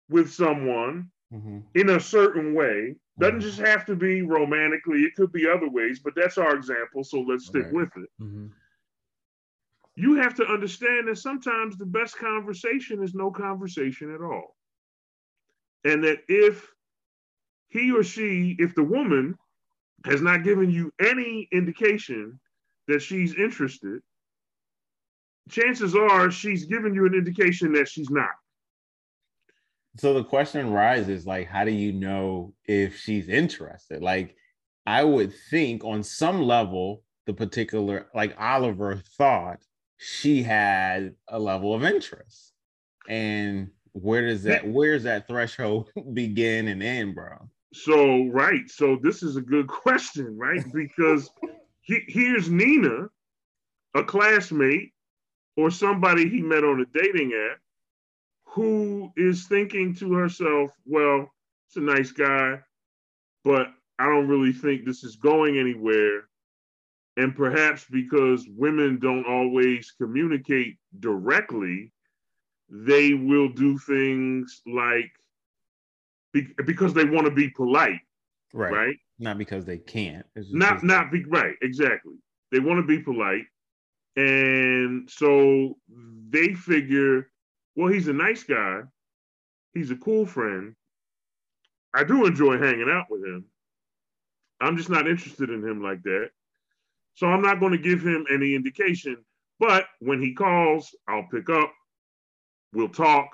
[0.09, 1.59] with someone mm-hmm.
[1.75, 2.97] in a certain way.
[3.19, 3.49] Doesn't mm-hmm.
[3.49, 7.05] just have to be romantically, it could be other ways, but that's our example.
[7.05, 7.73] So let's stick right.
[7.73, 8.11] with it.
[8.21, 8.47] Mm-hmm.
[9.97, 14.57] You have to understand that sometimes the best conversation is no conversation at all.
[15.85, 16.67] And that if
[17.69, 19.37] he or she, if the woman
[20.05, 22.39] has not given you any indication
[22.87, 24.01] that she's interested,
[25.49, 28.31] chances are she's given you an indication that she's not.
[29.97, 34.03] So the question rises like, how do you know if she's interested?
[34.03, 34.37] Like,
[34.87, 39.59] I would think on some level, the particular, like Oliver thought
[39.97, 42.53] she had a level of interest.
[43.09, 47.49] And where does that, where's that threshold begin and end, bro?
[47.73, 48.69] So, right.
[48.69, 50.65] So, this is a good question, right?
[50.73, 51.31] Because
[51.81, 53.09] he, here's Nina,
[53.95, 54.93] a classmate
[55.57, 57.59] or somebody he met on a dating app
[58.45, 61.31] who is thinking to herself, well,
[61.67, 62.59] it's a nice guy,
[63.45, 66.29] but I don't really think this is going anywhere.
[67.17, 71.93] And perhaps because women don't always communicate directly,
[72.71, 75.11] they will do things like
[76.33, 78.01] because they want to be polite,
[78.53, 78.73] right?
[78.73, 78.97] Right.
[79.19, 80.25] Not because they can't.
[80.51, 81.55] Not not be right.
[81.63, 82.15] Exactly.
[82.53, 83.45] They want to be polite,
[84.17, 85.77] and so
[86.31, 87.31] they figure,
[87.77, 88.83] well, he's a nice guy.
[89.75, 90.75] He's a cool friend.
[91.95, 93.45] I do enjoy hanging out with him.
[94.61, 96.31] I'm just not interested in him like that.
[97.15, 99.17] So I'm not going to give him any indication.
[99.59, 101.73] But when he calls, I'll pick up.
[102.73, 103.29] We'll talk.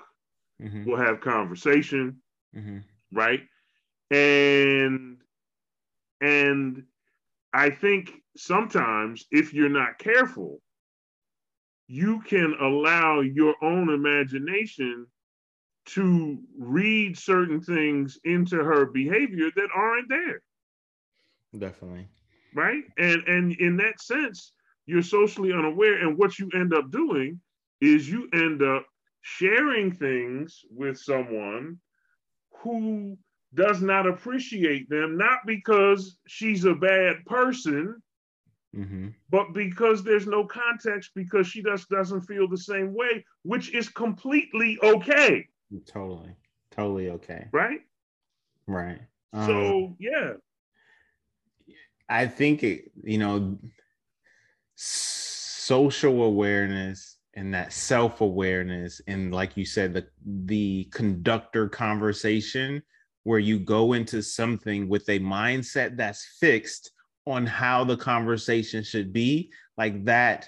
[0.61, 0.85] Mm-hmm.
[0.85, 2.21] We'll have conversation.
[2.55, 2.79] Mm-hmm.
[3.11, 3.41] Right.
[4.11, 5.17] And
[6.21, 6.83] and
[7.53, 10.61] I think sometimes if you're not careful,
[11.87, 15.07] you can allow your own imagination
[15.85, 20.41] to read certain things into her behavior that aren't there.
[21.57, 22.07] Definitely.
[22.53, 22.83] Right?
[22.97, 24.53] And and in that sense,
[24.85, 27.39] you're socially unaware and what you end up doing
[27.81, 28.85] is you end up
[29.21, 31.79] sharing things with someone
[32.65, 33.17] who
[33.53, 38.01] does not appreciate them not because she's a bad person
[38.75, 39.07] Mm-hmm.
[39.29, 43.87] But because there's no context, because she just doesn't feel the same way, which is
[43.89, 45.47] completely okay.
[45.85, 46.35] Totally,
[46.71, 47.47] totally okay.
[47.51, 47.79] Right.
[48.67, 48.99] Right.
[49.33, 50.33] So um, yeah,
[52.09, 52.91] I think it.
[53.03, 53.57] You know,
[54.75, 60.07] social awareness and that self awareness, and like you said, the
[60.45, 62.81] the conductor conversation
[63.23, 66.91] where you go into something with a mindset that's fixed
[67.25, 70.47] on how the conversation should be like that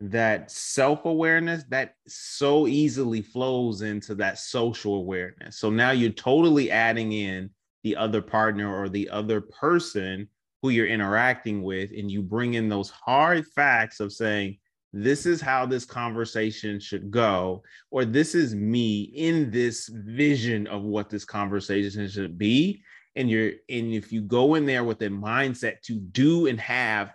[0.00, 5.58] that self-awareness that so easily flows into that social awareness.
[5.58, 7.48] So now you're totally adding in
[7.82, 10.28] the other partner or the other person
[10.60, 14.58] who you're interacting with and you bring in those hard facts of saying
[15.04, 20.82] this is how this conversation should go or this is me in this vision of
[20.82, 22.82] what this conversation should be
[23.14, 27.12] and you're and if you go in there with a mindset to do and have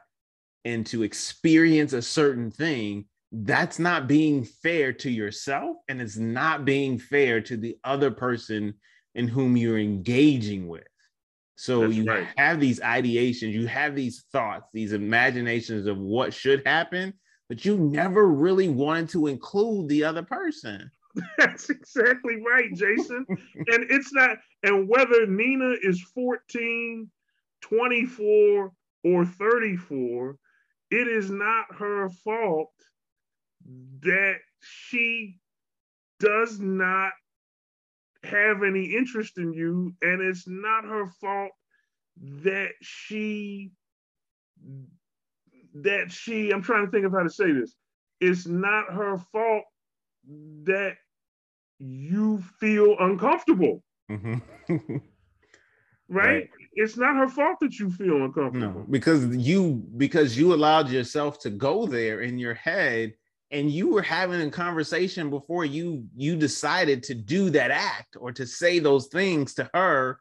[0.63, 6.65] and to experience a certain thing that's not being fair to yourself and it's not
[6.65, 8.76] being fair to the other person
[9.15, 10.84] in whom you're engaging with
[11.56, 12.28] so that's you right.
[12.38, 17.12] have these ideations you have these thoughts these imaginations of what should happen
[17.52, 20.90] but you never really wanted to include the other person
[21.38, 23.26] That's exactly right, Jason.
[23.30, 27.12] and it's not, and whether Nina is 14,
[27.60, 28.72] 24,
[29.04, 30.38] or 34,
[30.92, 32.72] it is not her fault
[34.00, 35.38] that she
[36.22, 37.12] does not
[38.24, 39.94] have any interest in you.
[40.02, 41.52] And it's not her fault
[42.43, 43.72] that she,
[45.76, 47.76] that she, I'm trying to think of how to say this.
[48.19, 49.63] It's not her fault
[50.63, 50.97] that
[51.80, 53.84] you feel uncomfortable.
[54.09, 54.36] Mm-hmm.
[56.09, 56.26] right?
[56.28, 56.49] right?
[56.74, 58.82] It's not her fault that you feel uncomfortable.
[58.82, 63.13] No, because you because you allowed yourself to go there in your head
[63.51, 68.32] and you were having a conversation before you you decided to do that act or
[68.32, 70.19] to say those things to her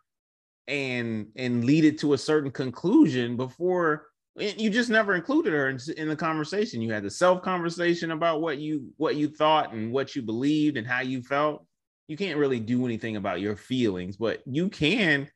[0.66, 4.06] and and lead it to a certain conclusion before
[4.36, 6.80] you just never included her in, in, the conversation.
[6.80, 10.76] You had the self conversation about what you what you thought and what you believed
[10.76, 11.66] and how you felt.
[12.08, 15.28] You can't really do anything about your feelings but you can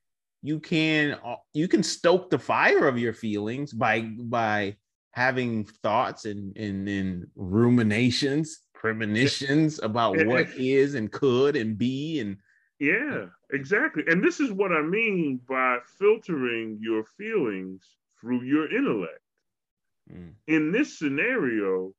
[0.45, 4.76] you can uh, you can stoke the fire of your feelings by by
[5.12, 12.36] having thoughts and and, and ruminations premonitions about what is and could and be and
[12.78, 14.03] yeah exactly.
[14.07, 17.88] And this is what i mean by filtering your feelings
[18.25, 19.20] through your intellect
[20.11, 20.33] mm.
[20.47, 21.93] in this scenario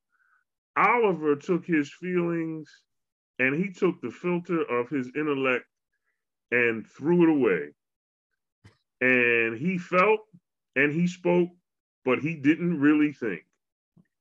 [0.75, 2.67] oliver took his feelings
[3.37, 5.65] and he took the filter of his intellect
[6.51, 7.69] and threw it away
[9.01, 10.21] and he felt
[10.75, 11.49] and he spoke
[12.03, 13.43] but he didn't really think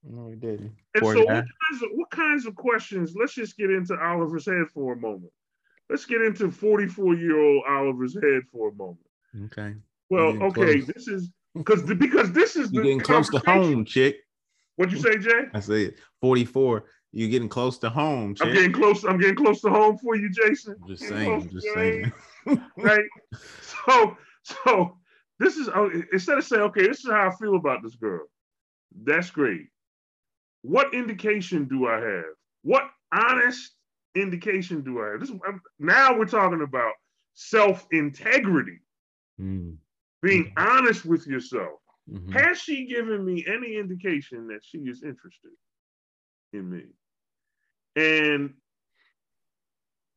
[0.06, 0.76] no, he didn't.
[0.94, 3.14] And Poor so, what kinds, of, what kinds, of, questions?
[3.18, 5.32] Let's just get into Oliver's head for a moment.
[5.88, 9.06] Let's get into 44 year old Oliver's head for a moment.
[9.46, 9.74] Okay.
[10.10, 10.86] Well, okay, close.
[10.86, 14.16] this is because because this is You're getting close to home, chick.
[14.76, 15.48] What'd you say, Jay?
[15.52, 16.84] I said 44.
[17.12, 18.34] You're getting close to home.
[18.34, 18.48] Chick.
[18.48, 19.04] I'm getting close.
[19.04, 20.76] I'm getting close to home for you, Jason.
[20.82, 21.32] I'm just saying.
[21.32, 22.12] I'm just saying.
[22.76, 23.04] right.
[23.86, 24.96] So so
[25.38, 28.24] this is oh, instead of saying, okay, this is how I feel about this girl.
[29.02, 29.66] That's great.
[30.62, 32.24] What indication do I have?
[32.62, 33.72] What honest
[34.14, 35.20] indication do I have?
[35.20, 35.32] This
[35.78, 36.92] now we're talking about
[37.34, 38.80] self integrity,
[39.40, 39.76] mm.
[40.24, 41.80] Being honest with yourself.
[42.10, 42.32] Mm-hmm.
[42.32, 45.50] Has she given me any indication that she is interested
[46.52, 46.84] in me?
[47.96, 48.54] And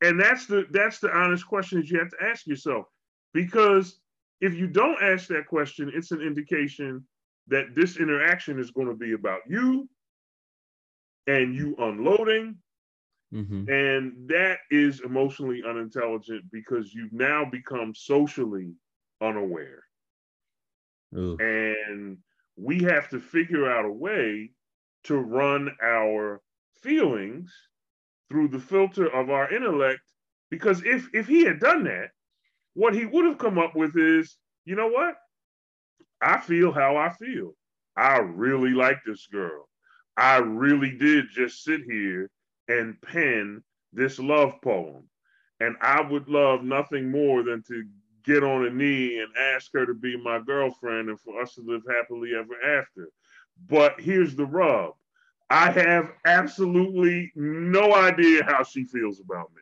[0.01, 2.86] and that's the that's the honest question that you have to ask yourself
[3.34, 3.99] because
[4.39, 7.05] if you don't ask that question, it's an indication
[7.47, 9.89] that this interaction is going to be about you
[11.28, 12.55] and you unloading.
[13.34, 13.70] Mm-hmm.
[13.70, 18.72] And that is emotionally unintelligent because you've now become socially
[19.22, 19.87] unaware.
[21.16, 21.38] Ooh.
[21.39, 22.18] And
[22.55, 24.51] we have to figure out a way
[25.05, 26.41] to run our
[26.82, 27.53] feelings
[28.30, 30.01] through the filter of our intellect.
[30.49, 32.12] Because if if he had done that,
[32.74, 35.16] what he would have come up with is, you know what?
[36.22, 37.53] I feel how I feel.
[37.95, 39.68] I really like this girl.
[40.16, 42.30] I really did just sit here
[42.68, 45.10] and pen this love poem.
[45.60, 47.84] And I would love nothing more than to
[48.28, 51.61] get on a knee and ask her to be my girlfriend and for us to
[51.61, 53.09] live happily ever after.
[53.69, 54.93] But here's the rub
[55.49, 59.61] I have absolutely no idea how she feels about me.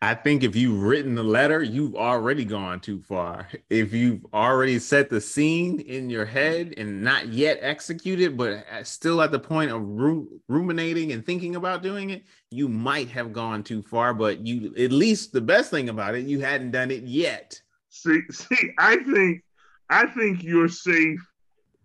[0.00, 3.48] I think if you've written the letter, you've already gone too far.
[3.68, 9.20] If you've already set the scene in your head and not yet executed, but still
[9.20, 13.62] at the point of ru- ruminating and thinking about doing it, you might have gone
[13.62, 14.14] too far.
[14.14, 17.60] But you, at least the best thing about it, you hadn't done it yet.
[17.90, 19.42] See, see, I think,
[19.90, 21.20] I think you're safe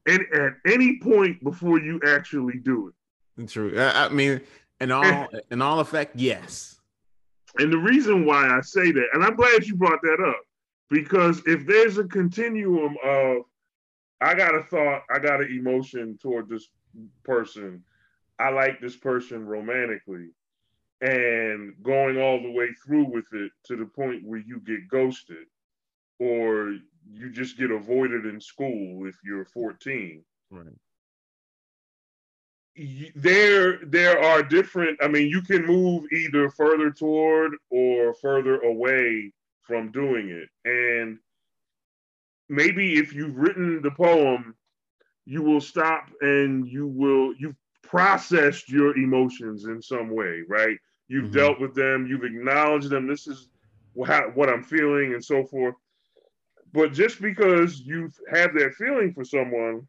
[0.07, 2.93] at, at any point before you actually do
[3.37, 3.47] it.
[3.47, 3.77] True.
[3.77, 4.39] I, I mean,
[4.79, 6.79] in all, in all effect, yes
[7.59, 10.41] and the reason why I say that, and I'm glad you brought that up,
[10.89, 13.43] because if there's a continuum of,
[14.21, 16.69] I got a thought, I got an emotion toward this
[17.23, 17.83] person,
[18.39, 20.29] I like this person romantically,
[21.01, 25.47] and going all the way through with it to the point where you get ghosted
[26.19, 26.77] or
[27.11, 30.23] you just get avoided in school if you're 14.
[30.49, 30.67] Right
[33.15, 39.31] there there are different i mean you can move either further toward or further away
[39.63, 40.49] from doing it.
[40.65, 41.17] And
[42.49, 44.55] maybe if you've written the poem
[45.25, 50.77] you will stop and you will you've processed your emotions in some way right?
[51.07, 51.37] You've mm-hmm.
[51.37, 53.07] dealt with them you've acknowledged them.
[53.07, 53.49] This is
[53.93, 55.75] what, what i'm feeling and so forth.
[56.73, 59.87] But just because you've that feeling for someone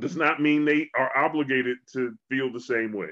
[0.00, 3.10] does not mean they are obligated to feel the same way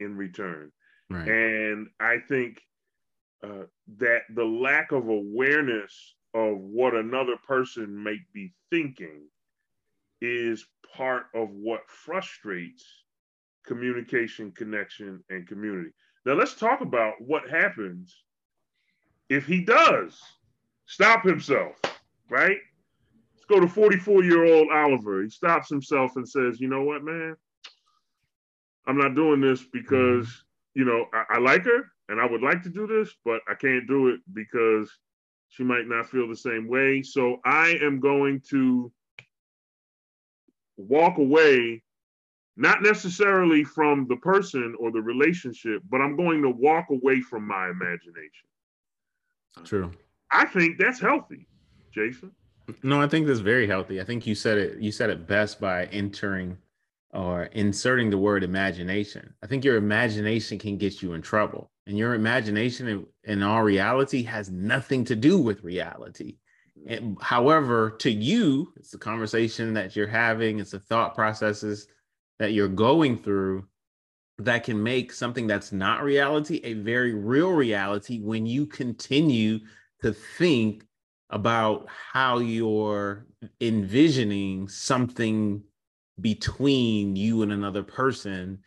[0.00, 0.70] in return.
[1.10, 1.28] Right.
[1.28, 2.60] And I think
[3.42, 3.64] uh,
[3.98, 9.26] that the lack of awareness of what another person may be thinking
[10.20, 10.64] is
[10.96, 12.84] part of what frustrates
[13.66, 15.90] communication, connection, and community.
[16.24, 18.14] Now, let's talk about what happens
[19.28, 20.20] if he does
[20.86, 21.76] stop himself,
[22.28, 22.58] right?
[23.42, 25.22] Let's go to 44 year old Oliver.
[25.22, 27.34] He stops himself and says, You know what, man?
[28.86, 30.80] I'm not doing this because, mm-hmm.
[30.80, 33.54] you know, I, I like her and I would like to do this, but I
[33.54, 34.90] can't do it because
[35.48, 37.02] she might not feel the same way.
[37.02, 38.92] So I am going to
[40.76, 41.82] walk away,
[42.56, 47.46] not necessarily from the person or the relationship, but I'm going to walk away from
[47.46, 48.48] my imagination.
[49.64, 49.90] True.
[50.30, 51.46] I think that's healthy,
[51.92, 52.32] Jason.
[52.82, 54.00] No, I think that's very healthy.
[54.00, 54.78] I think you said it.
[54.78, 56.58] You said it best by entering
[57.12, 59.34] or inserting the word imagination.
[59.42, 63.62] I think your imagination can get you in trouble, and your imagination, in, in all
[63.62, 66.36] reality, has nothing to do with reality.
[66.86, 71.86] And, however, to you, it's the conversation that you're having, it's the thought processes
[72.38, 73.66] that you're going through
[74.38, 79.60] that can make something that's not reality a very real reality when you continue
[80.00, 80.84] to think
[81.32, 83.26] about how you're
[83.60, 85.62] envisioning something
[86.20, 88.58] between you and another person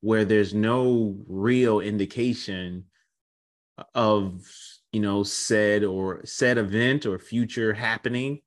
[0.00, 2.84] where there's no real indication
[3.94, 4.48] of
[4.92, 8.40] you know said or said event or future happening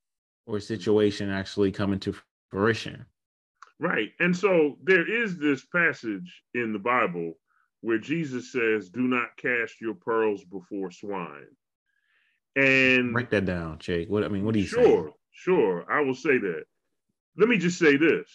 [0.48, 0.64] or mm-hmm.
[0.64, 2.16] situation actually coming to
[2.50, 3.06] fruition.
[3.78, 4.12] Right.
[4.22, 7.34] And so there is this passage in the bible
[7.82, 11.46] where jesus says do not cast your pearls before swine
[12.56, 14.82] and break that down jake what i mean what do you say?
[14.82, 15.14] sure saying?
[15.32, 16.64] sure i will say that
[17.38, 18.30] let me just say this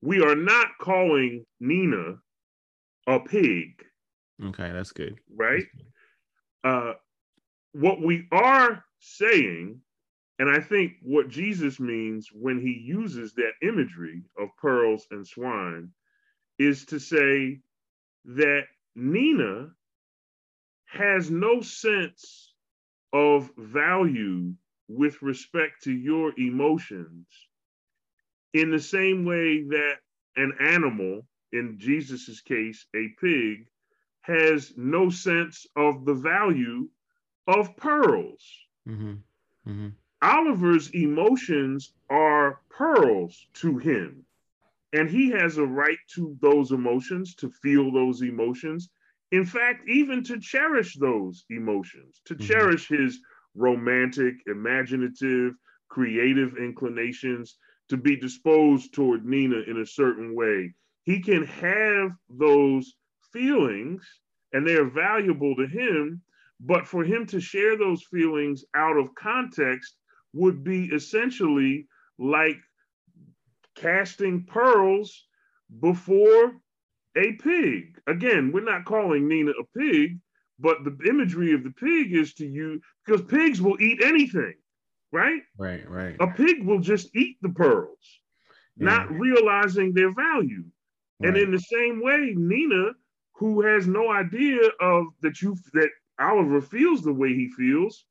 [0.00, 2.14] we are not calling nina
[3.06, 3.82] a pig
[4.44, 5.84] okay that's good right that's good.
[6.64, 6.92] Uh,
[7.72, 9.80] what we are saying,
[10.38, 15.90] and I think what Jesus means when he uses that imagery of pearls and swine,
[16.58, 17.60] is to say
[18.24, 18.62] that
[18.94, 19.68] Nina
[20.86, 22.47] has no sense
[23.12, 24.54] of value
[24.88, 27.26] with respect to your emotions
[28.54, 29.96] in the same way that
[30.36, 33.66] an animal, in Jesus's case, a pig,
[34.22, 36.88] has no sense of the value
[37.46, 38.44] of pearls.
[38.88, 39.14] Mm-hmm.
[39.68, 39.88] Mm-hmm.
[40.22, 44.24] Oliver's emotions are pearls to him.
[44.92, 48.88] And he has a right to those emotions, to feel those emotions.
[49.30, 52.46] In fact, even to cherish those emotions, to mm-hmm.
[52.46, 53.20] cherish his
[53.54, 55.54] romantic, imaginative,
[55.88, 57.56] creative inclinations,
[57.88, 60.74] to be disposed toward Nina in a certain way.
[61.04, 62.94] He can have those
[63.32, 64.02] feelings
[64.52, 66.22] and they are valuable to him.
[66.60, 69.96] But for him to share those feelings out of context
[70.32, 71.86] would be essentially
[72.18, 72.58] like
[73.76, 75.26] casting pearls
[75.80, 76.52] before
[77.16, 77.98] a pig.
[78.06, 80.18] Again, we're not calling Nina a pig,
[80.58, 84.54] but the imagery of the pig is to you because pigs will eat anything,
[85.12, 85.42] right?
[85.56, 86.16] Right, right.
[86.20, 88.20] A pig will just eat the pearls,
[88.76, 88.86] yeah.
[88.86, 90.64] not realizing their value.
[91.20, 91.28] Right.
[91.28, 92.92] And in the same way, Nina
[93.38, 98.04] who has no idea of that you that Oliver feels the way he feels,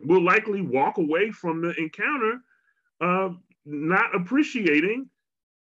[0.00, 2.40] will likely walk away from the encounter,
[3.00, 3.30] uh,
[3.64, 5.08] not appreciating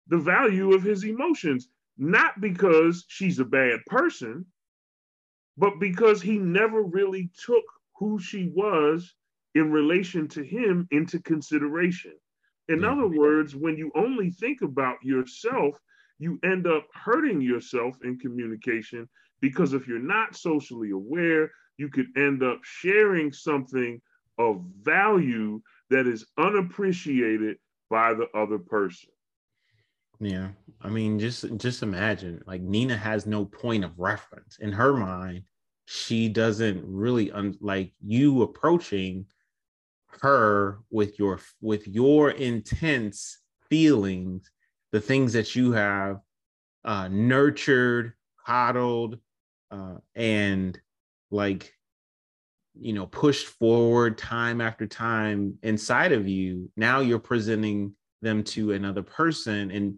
[0.08, 4.46] the value of his emotions, not because she's a bad person,
[5.58, 7.64] but because he never really took
[7.98, 9.14] who she was
[9.54, 12.14] in relation to him into consideration.
[12.68, 12.92] In yeah.
[12.92, 15.80] other words, when you only think about yourself
[16.20, 19.08] you end up hurting yourself in communication
[19.42, 24.02] because if you're not socially aware, you could end up sharing something
[24.38, 27.58] of value that is unappreciated
[27.90, 29.10] by the other person.
[30.20, 30.50] Yeah.
[30.82, 35.44] I mean, just just imagine like Nina has no point of reference in her mind.
[35.86, 39.26] She doesn't really un- like you approaching
[40.22, 43.40] her with your with your intense
[43.70, 44.50] feelings
[44.92, 46.22] the things that you have
[46.86, 48.14] uh, nurtured,
[48.46, 49.20] coddled,
[49.70, 50.80] uh, and
[51.32, 51.74] like,
[52.80, 56.72] you know, pushed forward time after time inside of you.
[56.78, 59.72] Now you're presenting them to another person.
[59.72, 59.98] And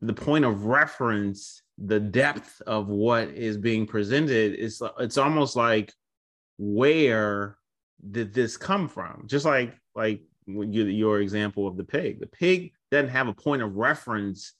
[0.00, 5.92] the point of reference, the depth of what is being presented is it's almost like
[6.58, 7.58] where
[8.10, 9.24] did this come from?
[9.26, 12.20] Just like like your example of the pig.
[12.20, 14.52] The pig doesn't have a point of reference.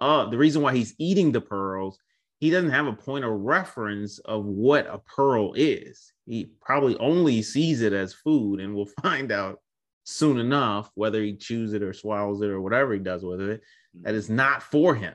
[0.00, 1.98] Uh, the reason why he's eating the pearls,
[2.38, 6.12] he doesn't have a point of reference of what a pearl is.
[6.26, 9.60] He probably only sees it as food, and we'll find out
[10.08, 13.60] soon enough whether he chews it or swallows it or whatever he does with it
[14.02, 15.14] that is not for him.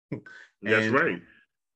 [0.62, 1.20] That's right.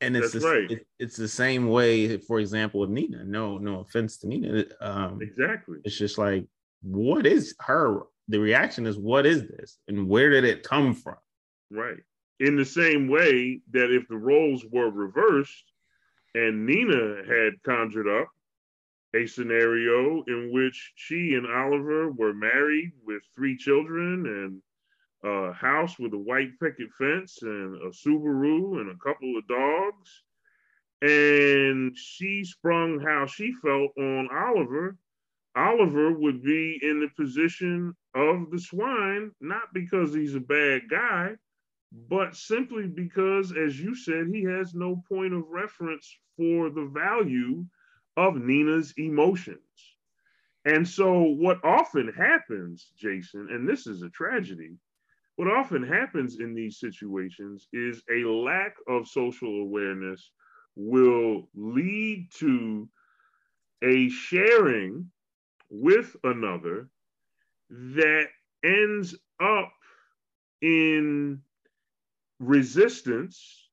[0.01, 0.71] And it's That's the, right.
[0.71, 3.25] It, it's the same way, for example, with Nina.
[3.25, 4.65] No, no offense to Nina.
[4.81, 5.79] Um, exactly.
[5.85, 6.47] It's just like,
[6.83, 11.17] what is her the reaction is what is this and where did it come from
[11.71, 11.99] right
[12.41, 15.65] in the same way that if the roles were reversed
[16.35, 18.29] and nina had conjured up
[19.15, 24.63] a scenario in which she and oliver were married with three children and
[25.25, 30.23] a house with a white picket fence and a subaru and a couple of dogs.
[31.03, 34.97] And she sprung how she felt on oliver.
[35.55, 41.35] Oliver would be in the position of the swine, not because he's a bad guy,
[42.09, 47.65] but simply because, as you said, he has no point of reference for the value
[48.17, 49.61] of Nina's emotions.
[50.65, 54.77] And so, what often happens, Jason, and this is a tragedy,
[55.37, 60.33] what often happens in these situations is a lack of social awareness
[60.77, 62.89] will lead to
[63.83, 65.11] a sharing
[65.71, 66.89] with another
[67.71, 68.29] that
[68.65, 69.73] ends up
[70.63, 71.41] in
[72.41, 73.66] resistance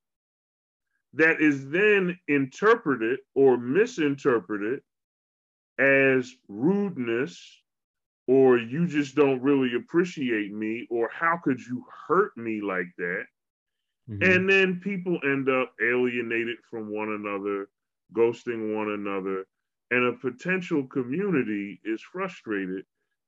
[1.13, 4.81] that is then interpreted or misinterpreted
[5.79, 7.39] as rudeness
[8.27, 13.25] or you just don't really appreciate me or how could you hurt me like that?
[14.09, 14.31] Mm-hmm.
[14.31, 17.69] and then people end up alienated from one another
[18.13, 19.45] ghosting one another
[19.91, 22.83] and a potential community is frustrated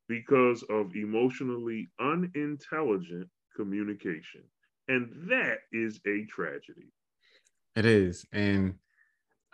[0.08, 4.42] because of emotionally unintelligent communication.
[4.88, 6.92] And that is a tragedy
[7.76, 8.74] it is and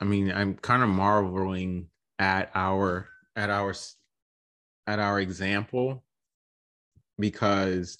[0.00, 3.74] i mean i'm kind of marveling at our at our
[4.86, 6.02] at our example
[7.18, 7.98] because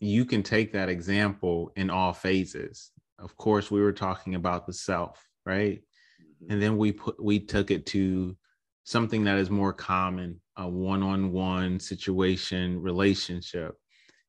[0.00, 2.92] you can take that example in all phases.
[3.18, 5.82] Of course, we were talking about the self, right?
[6.22, 6.52] Mm-hmm.
[6.52, 8.36] And then we put we took it to
[8.84, 13.74] something that is more common, a one-on-one situation relationship.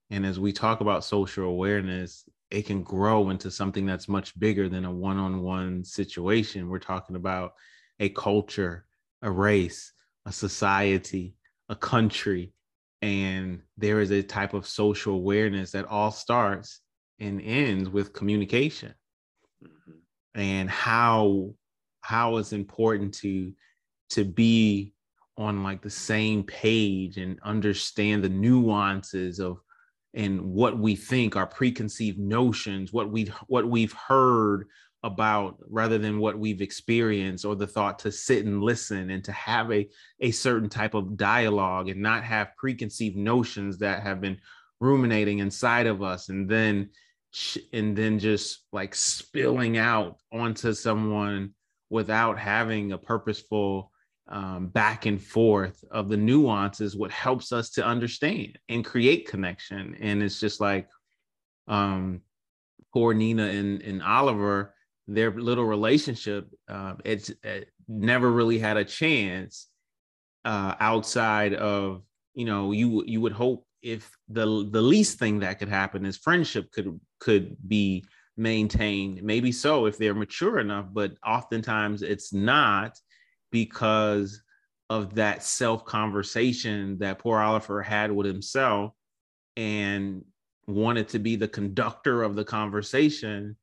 [0.09, 4.69] And as we talk about social awareness, it can grow into something that's much bigger
[4.69, 6.69] than a one-on-one situation.
[6.69, 7.53] We're talking about
[7.99, 8.85] a culture,
[9.21, 9.93] a race,
[10.25, 11.35] a society,
[11.69, 12.53] a country
[13.01, 16.81] and there is a type of social awareness that all starts
[17.19, 18.93] and ends with communication
[19.63, 20.39] mm-hmm.
[20.39, 21.53] and how
[22.01, 23.53] how it's important to
[24.09, 24.93] to be
[25.37, 29.61] on like the same page and understand the nuances of
[30.13, 34.67] and what we think our preconceived notions what we what we've heard
[35.03, 39.31] about rather than what we've experienced or the thought to sit and listen and to
[39.31, 39.87] have a,
[40.19, 44.37] a certain type of dialogue and not have preconceived notions that have been
[44.81, 46.89] ruminating inside of us and then
[47.71, 51.53] and then just like spilling out onto someone
[51.89, 53.91] without having a purposeful
[54.29, 59.95] um, back and forth of the nuances what helps us to understand and create connection.
[59.99, 60.87] And it's just like
[61.67, 62.21] um
[62.93, 64.73] poor nina and, and oliver
[65.09, 69.67] their little relationship, uh, it's it never really had a chance
[70.45, 72.03] uh, outside of
[72.35, 76.17] you know you you would hope if the the least thing that could happen is
[76.17, 78.05] friendship could could be
[78.37, 79.23] maintained.
[79.23, 82.97] Maybe so if they're mature enough but oftentimes it's not
[83.51, 84.41] because
[84.89, 88.93] of that self conversation that poor Oliver had with himself
[89.55, 90.23] and
[90.67, 93.55] wanted to be the conductor of the conversation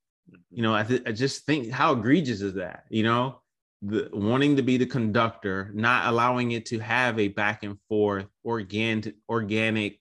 [0.51, 2.85] you know, I, th- I just think how egregious is that?
[2.91, 3.41] You know,
[3.83, 8.27] the wanting to be the conductor, not allowing it to have a back and forth
[8.45, 10.01] organic organic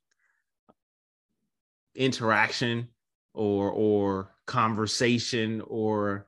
[1.95, 2.89] interaction
[3.33, 6.27] or or conversation or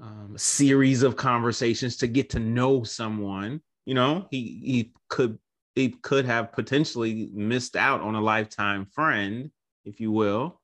[0.00, 3.60] um, series of conversations to get to know someone.
[3.84, 5.38] You know, he he could
[5.74, 9.50] he could have potentially missed out on a lifetime friend,
[9.84, 10.60] if you will.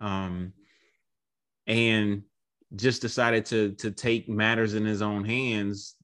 [0.00, 0.52] Um,
[1.66, 2.22] and
[2.76, 5.94] just decided to to take matters in his own hands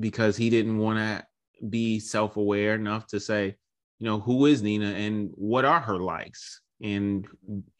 [0.00, 1.24] because he didn't want to
[1.68, 3.56] be self-aware enough to say
[3.98, 7.26] you know who is nina and what are her likes and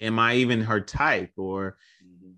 [0.01, 1.77] am i even her type or.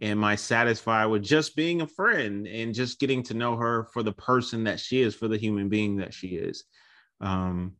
[0.00, 4.02] Am i satisfied with just being a friend and just getting to know her for
[4.02, 6.64] the person that she is for the human being that she is
[7.20, 7.72] um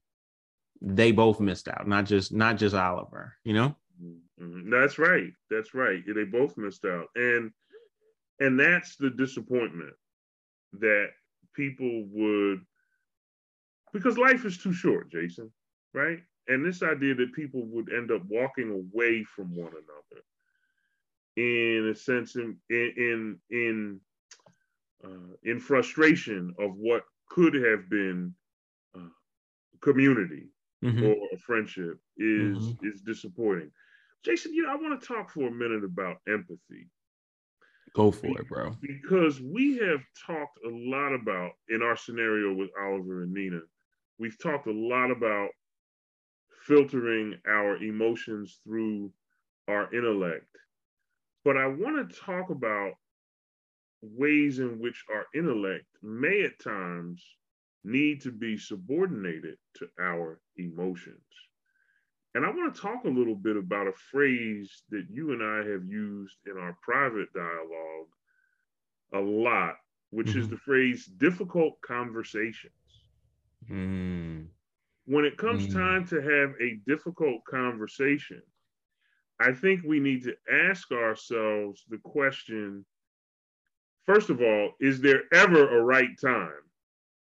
[0.80, 3.74] they both missed out not just not just oliver you know
[4.40, 4.70] Mm-hmm.
[4.70, 5.32] That's right.
[5.50, 6.02] That's right.
[6.06, 7.50] They both missed out, and
[8.40, 9.94] and that's the disappointment
[10.80, 11.08] that
[11.54, 12.60] people would
[13.92, 15.52] because life is too short, Jason.
[15.92, 20.22] Right, and this idea that people would end up walking away from one another
[21.36, 24.00] in a sense in in in
[25.04, 28.34] uh, in frustration of what could have been
[28.96, 29.08] uh,
[29.80, 30.48] community
[30.84, 31.04] mm-hmm.
[31.04, 32.86] or a friendship is mm-hmm.
[32.86, 33.70] is disappointing.
[34.24, 36.88] Jason, you know, I want to talk for a minute about empathy.
[37.94, 38.76] Go for it, bro.
[38.80, 43.60] Because we have talked a lot about in our scenario with Oliver and Nina,
[44.18, 45.50] we've talked a lot about
[46.66, 49.12] filtering our emotions through
[49.68, 50.46] our intellect.
[51.44, 52.92] But I want to talk about
[54.00, 57.24] ways in which our intellect may at times
[57.84, 61.20] need to be subordinated to our emotions.
[62.34, 65.58] And I want to talk a little bit about a phrase that you and I
[65.70, 68.08] have used in our private dialogue
[69.12, 69.76] a lot,
[70.10, 70.40] which mm-hmm.
[70.40, 72.72] is the phrase difficult conversations.
[73.70, 74.48] Mm.
[75.06, 75.72] when it comes Mm.
[75.72, 78.42] time to have a difficult conversation,
[79.40, 80.34] I think we need to
[80.68, 82.84] ask ourselves the question
[84.06, 86.50] first of all, is there ever a right time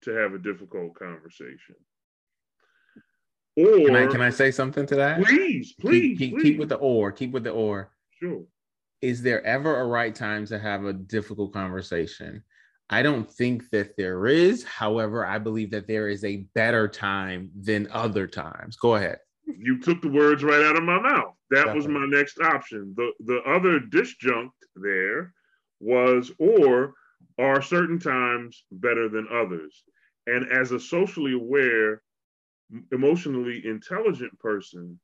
[0.04, 1.76] to have a difficult conversation?
[3.56, 5.24] Or Can I can I say something to that?
[5.24, 6.44] please, please, keep, keep, please.
[6.44, 7.12] keep with the or.
[7.12, 7.92] Keep with the or.
[8.20, 8.44] sure.
[9.02, 12.44] Is there ever a right time to have a difficult conversation?
[12.90, 14.64] I don't think that there is.
[14.64, 18.76] However, I believe that there is a better time than other times.
[18.78, 19.20] Go ahead.
[19.46, 21.37] You took the words right out of my mouth.
[21.50, 22.94] That was my next option.
[22.96, 25.34] The the other disjunct there
[25.80, 26.94] was or
[27.38, 29.84] are certain times better than others?
[30.26, 32.02] And as a socially aware,
[32.92, 35.00] emotionally intelligent person,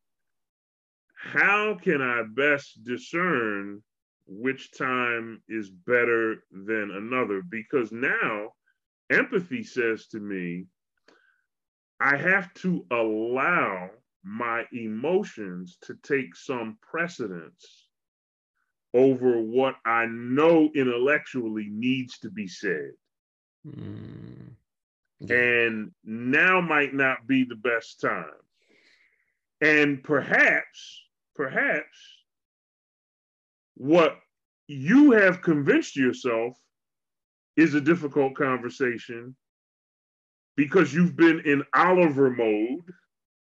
[1.16, 3.82] how can I best discern
[4.26, 7.42] which time is better than another?
[7.42, 8.50] Because now
[9.10, 10.66] empathy says to me,
[12.00, 13.90] I have to allow
[14.24, 17.88] my emotions to take some precedence
[18.94, 22.92] over what I know intellectually needs to be said.
[23.68, 24.52] Mm.
[25.30, 28.26] And now might not be the best time.
[29.62, 31.02] And perhaps,
[31.36, 31.98] perhaps
[33.76, 34.20] what
[34.68, 36.58] you have convinced yourself
[37.56, 39.36] is a difficult conversation
[40.56, 42.94] because you've been in Oliver mode,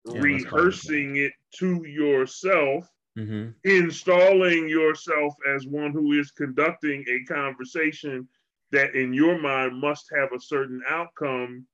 [0.05, 3.55] Yeah, rehearsing it to yourself, Mhm.
[3.65, 8.29] installing yourself as one who is conducting a conversation
[8.71, 11.67] that in your mind must have a certain outcome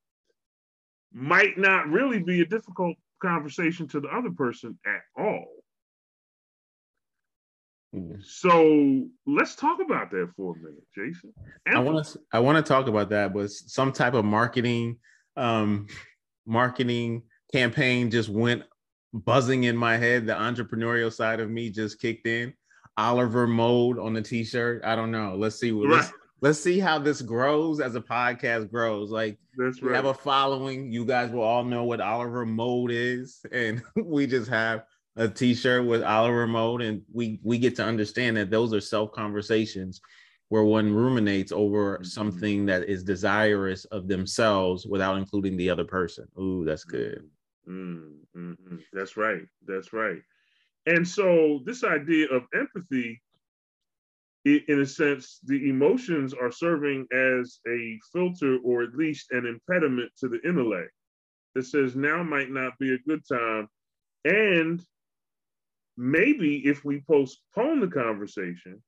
[1.13, 5.65] might not really be a difficult conversation to the other person at all.
[7.95, 8.23] Mm.
[8.25, 11.33] So let's talk about that for a minute, Jason.
[11.67, 14.99] I want to I want to talk about that, but some type of marketing
[15.37, 15.87] um
[16.47, 17.23] marketing
[17.55, 18.65] campaign just went
[19.13, 20.27] buzzing in my head.
[20.27, 22.53] The entrepreneurial side of me just kicked in.
[22.97, 24.83] Oliver mode on the t-shirt.
[24.85, 25.37] I don't know.
[25.37, 25.71] Let's see.
[25.71, 29.11] Let's, let's see how this grows as a podcast grows.
[29.11, 30.91] Like That's we have a following.
[30.91, 34.83] You guys will all know what Oliver mode is, and we just have
[35.17, 39.13] a T-shirt with Oliver mode, and we we get to understand that those are self
[39.13, 40.01] conversations
[40.51, 42.07] where one ruminates over Mhm.
[42.07, 46.27] something that is desirous of themselves without including the other person.
[46.39, 47.25] Ooh, that's good.
[47.69, 48.83] Mm, mm, mm.
[48.93, 49.47] That's right.
[49.67, 50.23] That's right.
[50.87, 53.23] And so, this idea of empathy,
[54.47, 59.47] i- in a sense, the emotions are serving as a filter or at least an
[59.47, 60.93] impediment to the intellect
[61.55, 63.69] that says now might not be a good time.
[64.25, 64.85] And
[65.97, 68.83] maybe if we postpone the conversation,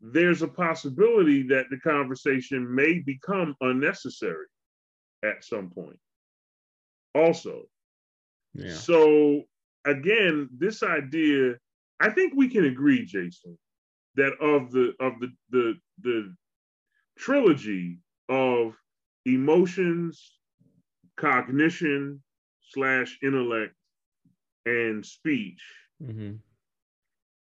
[0.00, 4.46] there's a possibility that the conversation may become unnecessary
[5.24, 5.98] at some point.
[7.14, 7.68] Also,
[8.54, 8.72] Yeah.
[8.74, 9.42] so
[9.84, 11.58] again, this idea,
[12.00, 13.58] I think we can agree, Jason,
[14.14, 16.34] that of the of the the the
[17.18, 17.98] trilogy
[18.28, 18.76] of
[19.24, 20.38] emotions,
[21.16, 22.22] cognition
[22.60, 23.74] slash intellect,
[24.64, 25.62] and speech,
[26.02, 26.38] Mhm.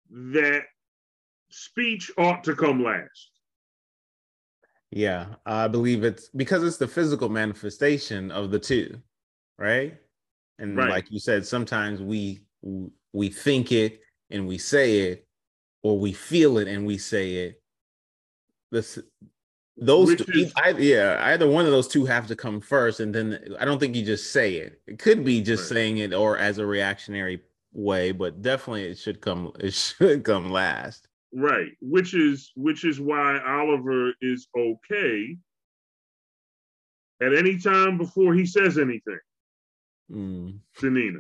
[0.10, 0.66] that
[1.50, 3.30] speech ought to come last.
[4.92, 9.02] Yeah, I believe it's because it's the physical manifestation of the two,
[9.64, 9.98] right?
[10.60, 10.90] And Right.
[10.90, 12.42] like you said, sometimes we
[13.14, 15.28] we think it and we say it,
[15.84, 17.62] or we feel it and we say it.
[18.72, 19.00] This
[19.76, 23.00] those Which two, is- I, yeah, either one of those two have to come first,
[23.00, 24.82] and then I don't think you just say it.
[24.86, 25.78] It could be just Right.
[25.78, 27.42] saying it or as a reactionary
[27.72, 29.52] way, but definitely it should come.
[29.60, 31.08] It should come last.
[31.34, 35.38] Right, which is which is why Oliver is okay
[37.22, 39.20] at any time before he says anything
[40.12, 41.20] Mm, to Nina.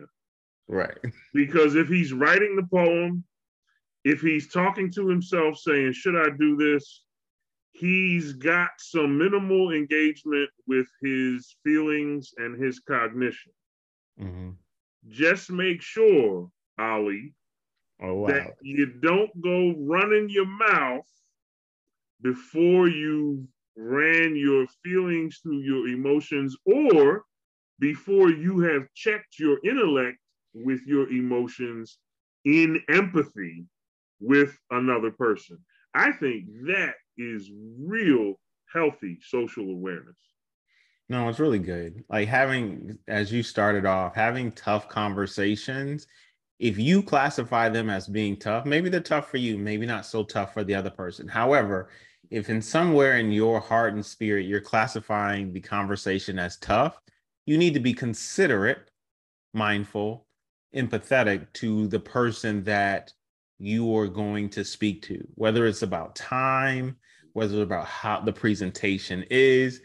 [0.67, 0.97] right.
[1.33, 3.23] Because if he's writing the poem,
[4.03, 7.03] if he's talking to himself saying, Should I do this?
[7.71, 13.51] He's got some minimal engagement with his feelings and his cognition.
[14.21, 14.49] Mm-hmm.
[15.09, 17.33] Just make sure, Ali,
[18.01, 18.27] Oh wow.
[18.27, 21.07] that you don't go running your mouth
[22.21, 27.23] before you ran your feelings through your emotions or
[27.79, 30.17] before you have checked your intellect
[30.53, 31.97] with your emotions
[32.45, 33.65] in empathy
[34.19, 35.57] with another person.
[35.93, 38.35] I think that is real
[38.73, 40.17] healthy social awareness.
[41.09, 42.03] No, it's really good.
[42.09, 46.07] Like having, as you started off, having tough conversations.
[46.59, 50.23] If you classify them as being tough, maybe they're tough for you, maybe not so
[50.23, 51.27] tough for the other person.
[51.27, 51.89] However,
[52.29, 56.99] if in somewhere in your heart and spirit you're classifying the conversation as tough,
[57.45, 58.89] you need to be considerate,
[59.53, 60.25] mindful,
[60.75, 63.13] empathetic to the person that
[63.59, 66.95] you are going to speak to, whether it's about time,
[67.33, 69.81] whether it's about how the presentation is,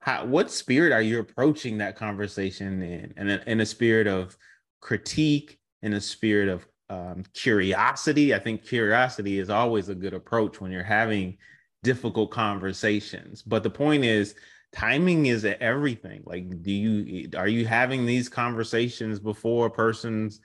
[0.00, 3.12] how what spirit are you approaching that conversation in?
[3.16, 4.36] And in, a spirit of
[4.80, 8.34] critique, in a spirit of um, curiosity.
[8.34, 11.36] I think curiosity is always a good approach when you're having
[11.82, 13.42] difficult conversations.
[13.42, 14.34] But the point is,
[14.72, 16.22] timing is everything.
[16.24, 20.40] Like, do you are you having these conversations before a person's,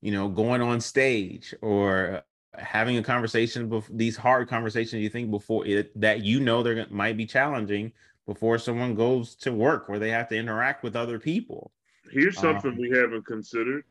[0.00, 2.22] you know, going on stage or
[2.56, 6.86] having a conversation before these hard conversations you think before it that you know they're
[6.90, 7.92] might be challenging
[8.26, 11.70] before someone goes to work where they have to interact with other people.
[12.10, 13.84] Here's something um, we haven't considered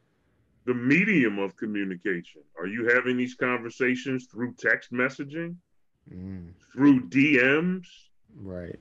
[0.65, 2.41] the medium of communication.
[2.59, 5.55] Are you having these conversations through text messaging,
[6.11, 6.49] mm.
[6.73, 7.85] through DMs?
[8.35, 8.79] Right.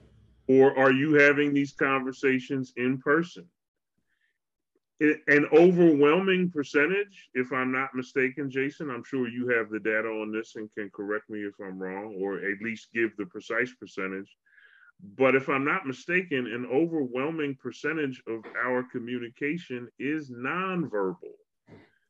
[0.48, 3.46] Or are you having these conversations in person?
[5.00, 10.32] An overwhelming percentage, if I'm not mistaken, Jason, I'm sure you have the data on
[10.32, 14.34] this and can correct me if I'm wrong, or at least give the precise percentage
[15.16, 21.34] but if I'm not mistaken, an overwhelming percentage of our communication is nonverbal.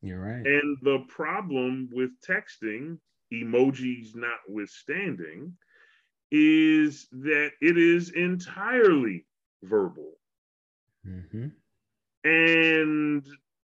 [0.03, 0.47] You're right.
[0.47, 2.99] And the problem with texting,
[3.33, 5.57] emojis notwithstanding,
[6.31, 9.25] is that it is entirely
[9.63, 10.13] verbal.
[11.07, 11.49] Mm-hmm.
[12.25, 13.27] And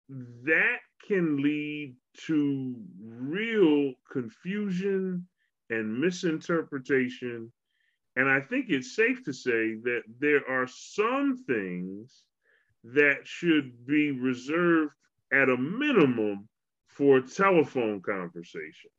[0.09, 5.27] that can lead to real confusion
[5.71, 7.53] and misinterpretation
[8.17, 12.25] and I think it's safe to say that there are some things
[12.83, 14.93] that should be reserved
[15.33, 16.49] at a minimum
[16.89, 18.93] for telephone conversations.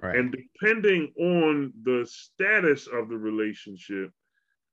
[0.00, 0.16] Right.
[0.16, 4.10] And depending on the status of the relationship,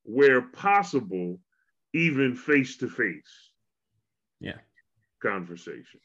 [0.03, 1.39] where possible,
[1.93, 3.51] even face to face.
[4.39, 4.57] Yeah.
[5.21, 6.01] Conversations.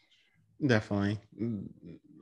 [0.66, 1.20] Definitely.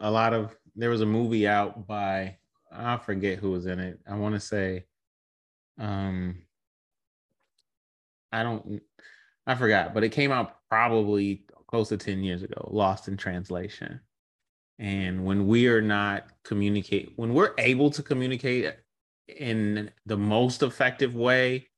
[0.01, 2.37] A lot of there was a movie out by
[2.73, 4.01] I forget who was in it.
[4.09, 4.85] I want to say
[5.79, 6.43] um
[8.33, 8.83] I don't
[9.47, 14.01] I forgot, but it came out probably close to 10 years ago, lost in translation.
[14.81, 18.75] And when we are not communicate, when we're able to communicate
[19.29, 21.69] in the most effective way,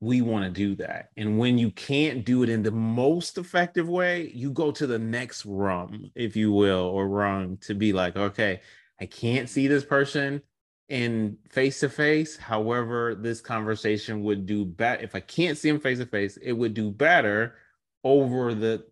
[0.00, 1.10] we want to do that.
[1.18, 4.98] And when you can't do it in the most effective way, you go to the
[4.98, 8.62] next rung, if you will, or rung to be like, okay,
[8.98, 10.40] I can't see this person
[10.88, 12.38] in face to face.
[12.38, 16.38] However, this conversation would do better if I can't see him face to face.
[16.38, 17.56] It would do better
[18.02, 18.86] over the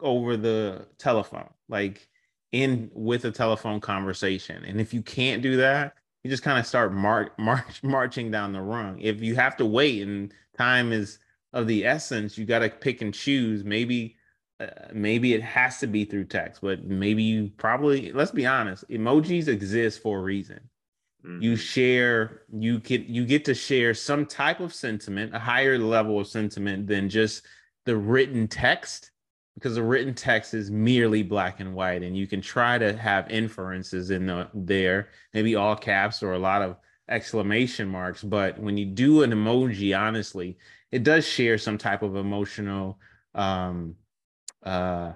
[0.00, 2.08] over the telephone, like
[2.52, 4.64] in with a telephone conversation.
[4.64, 8.52] And if you can't do that, you just kind of start march, march marching down
[8.52, 9.00] the rung.
[9.00, 11.18] If you have to wait and time is
[11.52, 13.64] of the essence, you got to pick and choose.
[13.64, 14.16] Maybe
[14.60, 18.88] uh, maybe it has to be through text, but maybe you probably let's be honest,
[18.88, 20.60] emojis exist for a reason
[21.24, 21.42] Mm-hmm.
[21.42, 26.18] You share, you get you get to share some type of sentiment, a higher level
[26.18, 27.42] of sentiment than just
[27.84, 29.09] the written text,
[29.60, 33.30] because the written text is merely black and white, and you can try to have
[33.30, 36.76] inferences in the, there, maybe all caps or a lot of
[37.10, 38.22] exclamation marks.
[38.22, 40.56] But when you do an emoji, honestly,
[40.90, 42.98] it does share some type of emotional
[43.34, 43.96] um,
[44.62, 45.12] uh,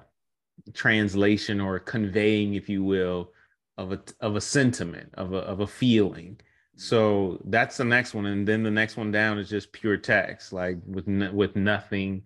[0.74, 3.32] translation or conveying, if you will,
[3.78, 6.38] of a of a sentiment of a of a feeling
[6.76, 10.52] so that's the next one and then the next one down is just pure text
[10.52, 12.22] like with with nothing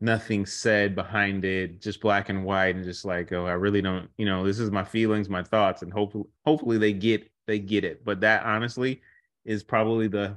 [0.00, 4.08] nothing said behind it just black and white and just like oh i really don't
[4.16, 7.84] you know this is my feelings my thoughts and hopefully hopefully they get they get
[7.84, 9.00] it but that honestly
[9.44, 10.34] is probably the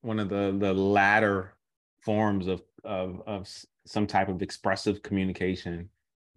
[0.00, 1.54] one of the the latter
[2.00, 3.48] forms of of of
[3.86, 5.88] some type of expressive communication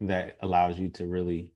[0.02, 1.50] that allows you to really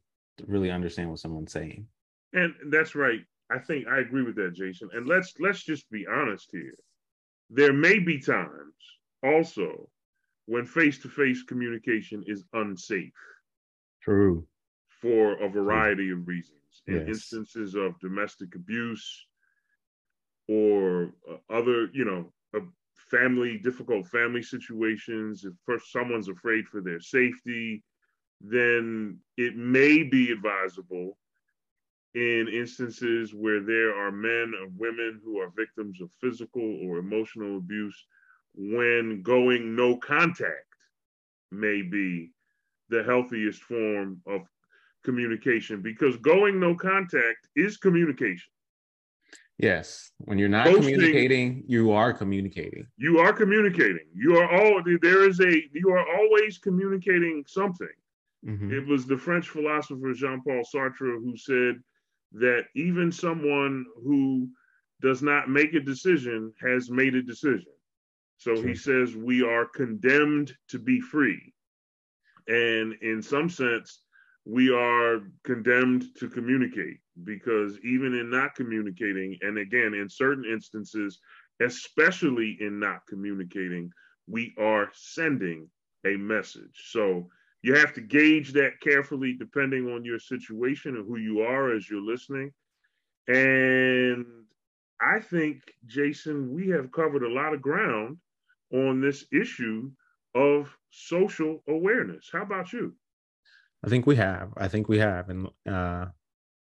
[0.48, 1.86] really understand what someone's saying.
[2.34, 3.22] And that's right.
[3.52, 4.90] I think I agree with that, Jason.
[4.94, 6.76] And let's let's just be honest here.
[7.50, 8.76] There may be times
[9.24, 9.90] also
[10.50, 13.14] when face-to-face communication is unsafe.
[14.02, 14.48] True.
[14.90, 16.20] For a variety True.
[16.20, 16.56] of reasons.
[16.88, 17.08] In yes.
[17.08, 19.28] instances of domestic abuse
[20.48, 22.34] or uh, other, you know,
[22.96, 27.84] family difficult family situations, if first someone's afraid for their safety,
[28.42, 31.18] then it may be advisable
[32.16, 37.58] in instances where there are men or women who are victims of physical or emotional
[37.58, 38.06] abuse
[38.56, 40.66] when going no contact
[41.52, 42.32] may be
[42.90, 44.42] the healthiest form of
[45.04, 48.52] communication because going no contact is communication.
[49.58, 50.12] Yes.
[50.20, 52.86] When you're not Posting, communicating, you are communicating.
[52.98, 54.08] You are communicating.
[54.16, 57.88] You are all there is a you are always communicating something.
[58.46, 58.74] Mm-hmm.
[58.74, 61.76] It was the French philosopher Jean-Paul Sartre who said
[62.34, 64.48] that even someone who
[65.02, 67.74] does not make a decision has made a decision.
[68.40, 71.54] So he says we are condemned to be free.
[72.48, 74.02] And in some sense,
[74.46, 81.20] we are condemned to communicate because even in not communicating, and again, in certain instances,
[81.62, 83.92] especially in not communicating,
[84.26, 85.70] we are sending
[86.06, 86.86] a message.
[86.92, 87.28] So
[87.62, 91.90] you have to gauge that carefully depending on your situation and who you are as
[91.90, 92.54] you're listening.
[93.28, 94.26] And
[95.02, 98.18] I think, Jason, we have covered a lot of ground
[98.74, 99.92] on this issue
[100.36, 102.30] of social awareness.
[102.32, 102.96] How about you?
[103.84, 104.50] I think we have.
[104.58, 105.30] I think we have.
[105.30, 106.08] And uh,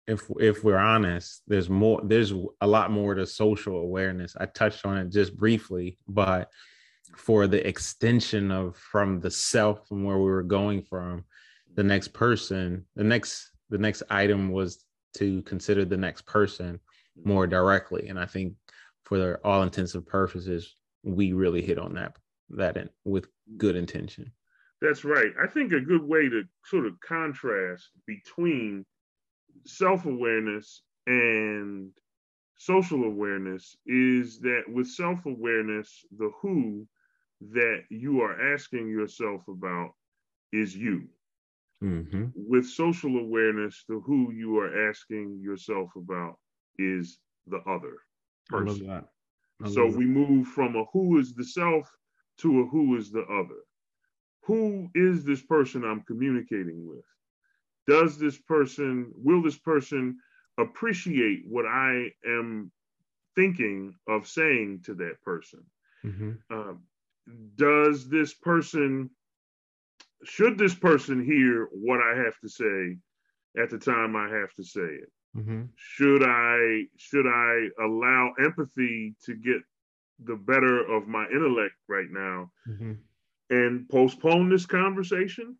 [0.07, 2.01] if if we're honest, there's more.
[2.03, 4.35] There's a lot more to social awareness.
[4.39, 6.49] I touched on it just briefly, but
[7.15, 11.23] for the extension of from the self from where we were going from
[11.75, 14.85] the next person, the next the next item was
[15.17, 16.79] to consider the next person
[17.23, 18.09] more directly.
[18.09, 18.53] And I think
[19.03, 20.75] for all intensive purposes,
[21.05, 22.17] we really hit on that
[22.49, 23.27] that in, with
[23.57, 24.31] good intention.
[24.81, 25.31] That's right.
[25.41, 28.85] I think a good way to sort of contrast between
[29.65, 31.91] self-awareness and
[32.57, 36.87] social awareness is that with self-awareness, the who
[37.51, 39.91] that you are asking yourself about
[40.51, 41.07] is you.
[41.83, 42.25] Mm-hmm.
[42.35, 46.37] With social awareness, the who you are asking yourself about
[46.77, 47.97] is the other
[48.47, 49.05] person.
[49.63, 51.89] So we move from a who is the self
[52.39, 53.61] to a who is the other.
[54.43, 57.05] Who is this person I'm communicating with?
[57.87, 60.17] Does this person, will this person
[60.57, 62.71] appreciate what I am
[63.35, 65.63] thinking of saying to that person?
[66.03, 66.31] Mm-hmm.
[66.51, 66.73] Uh,
[67.55, 69.09] does this person,
[70.23, 72.97] should this person hear what I have to say
[73.61, 75.11] at the time I have to say it?
[75.35, 75.63] Mm-hmm.
[75.75, 79.61] Should I should I allow empathy to get
[80.23, 82.93] the better of my intellect right now mm-hmm.
[83.49, 85.57] and postpone this conversation?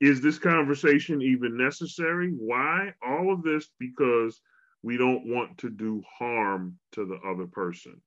[0.00, 2.30] Is this conversation even necessary?
[2.36, 2.92] Why?
[3.06, 4.40] All of this because
[4.82, 8.00] we don't want to do harm to the other person.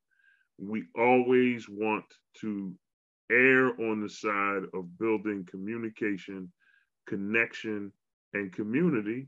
[0.59, 2.05] We always want
[2.41, 2.73] to
[3.31, 6.51] err on the side of building communication,
[7.07, 7.91] connection,
[8.33, 9.27] and community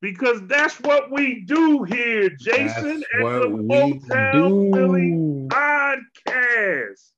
[0.00, 7.12] because that's what we do here, Jason, that's at the Motown Philly podcast.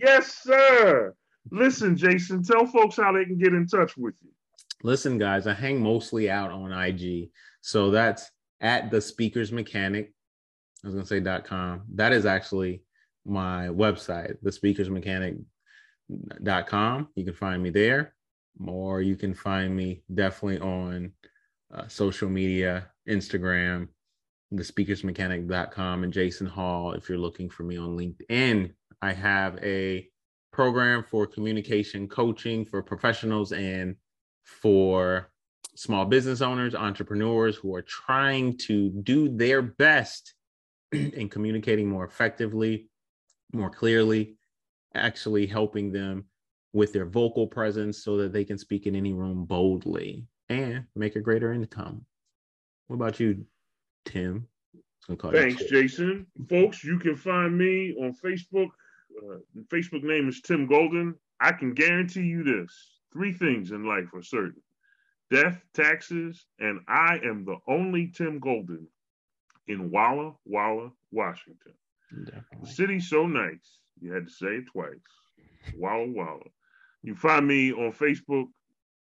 [0.00, 1.14] yes, sir.
[1.50, 4.30] Listen, Jason, tell folks how they can get in touch with you.
[4.84, 7.30] Listen, guys, I hang mostly out on IG.
[7.60, 10.12] So that's at the speakers mechanic.
[10.84, 11.82] I was gonna say dot com.
[11.94, 12.82] That is actually
[13.24, 14.88] my website, the speakers
[16.42, 17.08] dot com.
[17.14, 18.14] You can find me there,
[18.64, 21.12] or you can find me definitely on
[21.74, 23.88] uh, social media, Instagram,
[24.50, 28.72] the speakersmechanic.com, and Jason Hall if you're looking for me on LinkedIn.
[29.00, 30.08] I have a
[30.52, 33.96] program for communication coaching for professionals and
[34.44, 35.30] for
[35.74, 40.34] small business owners, entrepreneurs who are trying to do their best
[40.92, 42.88] in communicating more effectively,
[43.52, 44.36] more clearly,
[44.94, 46.24] actually helping them
[46.74, 50.26] with their vocal presence so that they can speak in any room boldly
[50.60, 52.04] and make a greater income.
[52.86, 53.44] What about you,
[54.04, 54.46] Tim?
[55.08, 56.26] Thanks, Jason.
[56.48, 58.68] Folks, you can find me on Facebook.
[59.18, 59.38] Uh,
[59.68, 61.14] Facebook name is Tim Golden.
[61.40, 64.62] I can guarantee you this three things in life are certain
[65.30, 68.86] death, taxes, and I am the only Tim Golden
[69.66, 71.72] in Walla Walla, Washington.
[72.24, 72.58] Definitely.
[72.60, 74.96] The city's so nice, you had to say it twice.
[75.76, 76.50] Walla Walla.
[77.02, 78.48] You find me on Facebook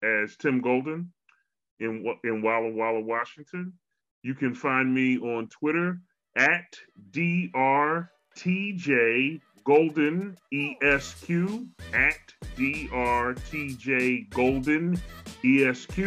[0.03, 1.11] as Tim Golden
[1.79, 3.73] in in Walla Walla, Washington.
[4.23, 5.99] You can find me on Twitter
[6.35, 6.75] at
[7.11, 8.09] drtj
[9.63, 11.29] golden esq
[11.93, 14.99] at drtj golden
[15.43, 15.97] esq,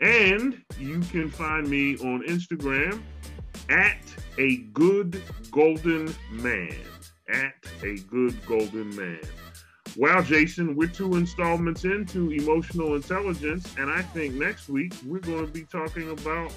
[0.00, 3.02] and you can find me on Instagram
[3.68, 3.98] at
[4.38, 6.76] a good golden man
[7.28, 9.20] at a good golden man.
[9.96, 15.46] Well, Jason, we're two installments into emotional intelligence, and I think next week we're going
[15.46, 16.52] to be talking about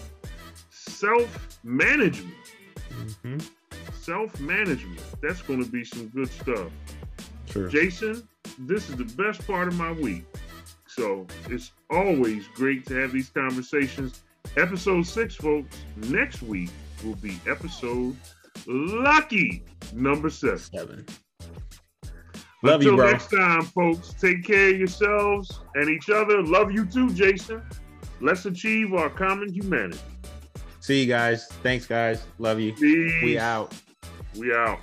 [0.70, 2.34] self management.
[2.92, 3.40] Mm-hmm.
[3.94, 5.02] Self management.
[5.22, 6.72] That's going to be some good stuff.
[7.52, 7.68] Sure.
[7.68, 8.28] Jason,
[8.60, 10.26] this is the best part of my week.
[10.88, 14.22] So it's always great to have these conversations.
[14.58, 16.70] Episode six, folks, next week
[17.04, 18.16] will be episode
[18.68, 19.64] lucky
[19.94, 20.60] number seven.
[20.60, 21.06] Seven.
[22.64, 23.12] Love Until you, bro.
[23.12, 26.44] next time, folks, take care of yourselves and each other.
[26.44, 27.64] Love you too, Jason.
[28.20, 30.00] Let's achieve our common humanity.
[30.80, 31.48] See you guys.
[31.64, 32.24] Thanks, guys.
[32.38, 32.74] Love you.
[32.74, 33.24] Peace.
[33.24, 33.74] We out.
[34.38, 34.80] We out.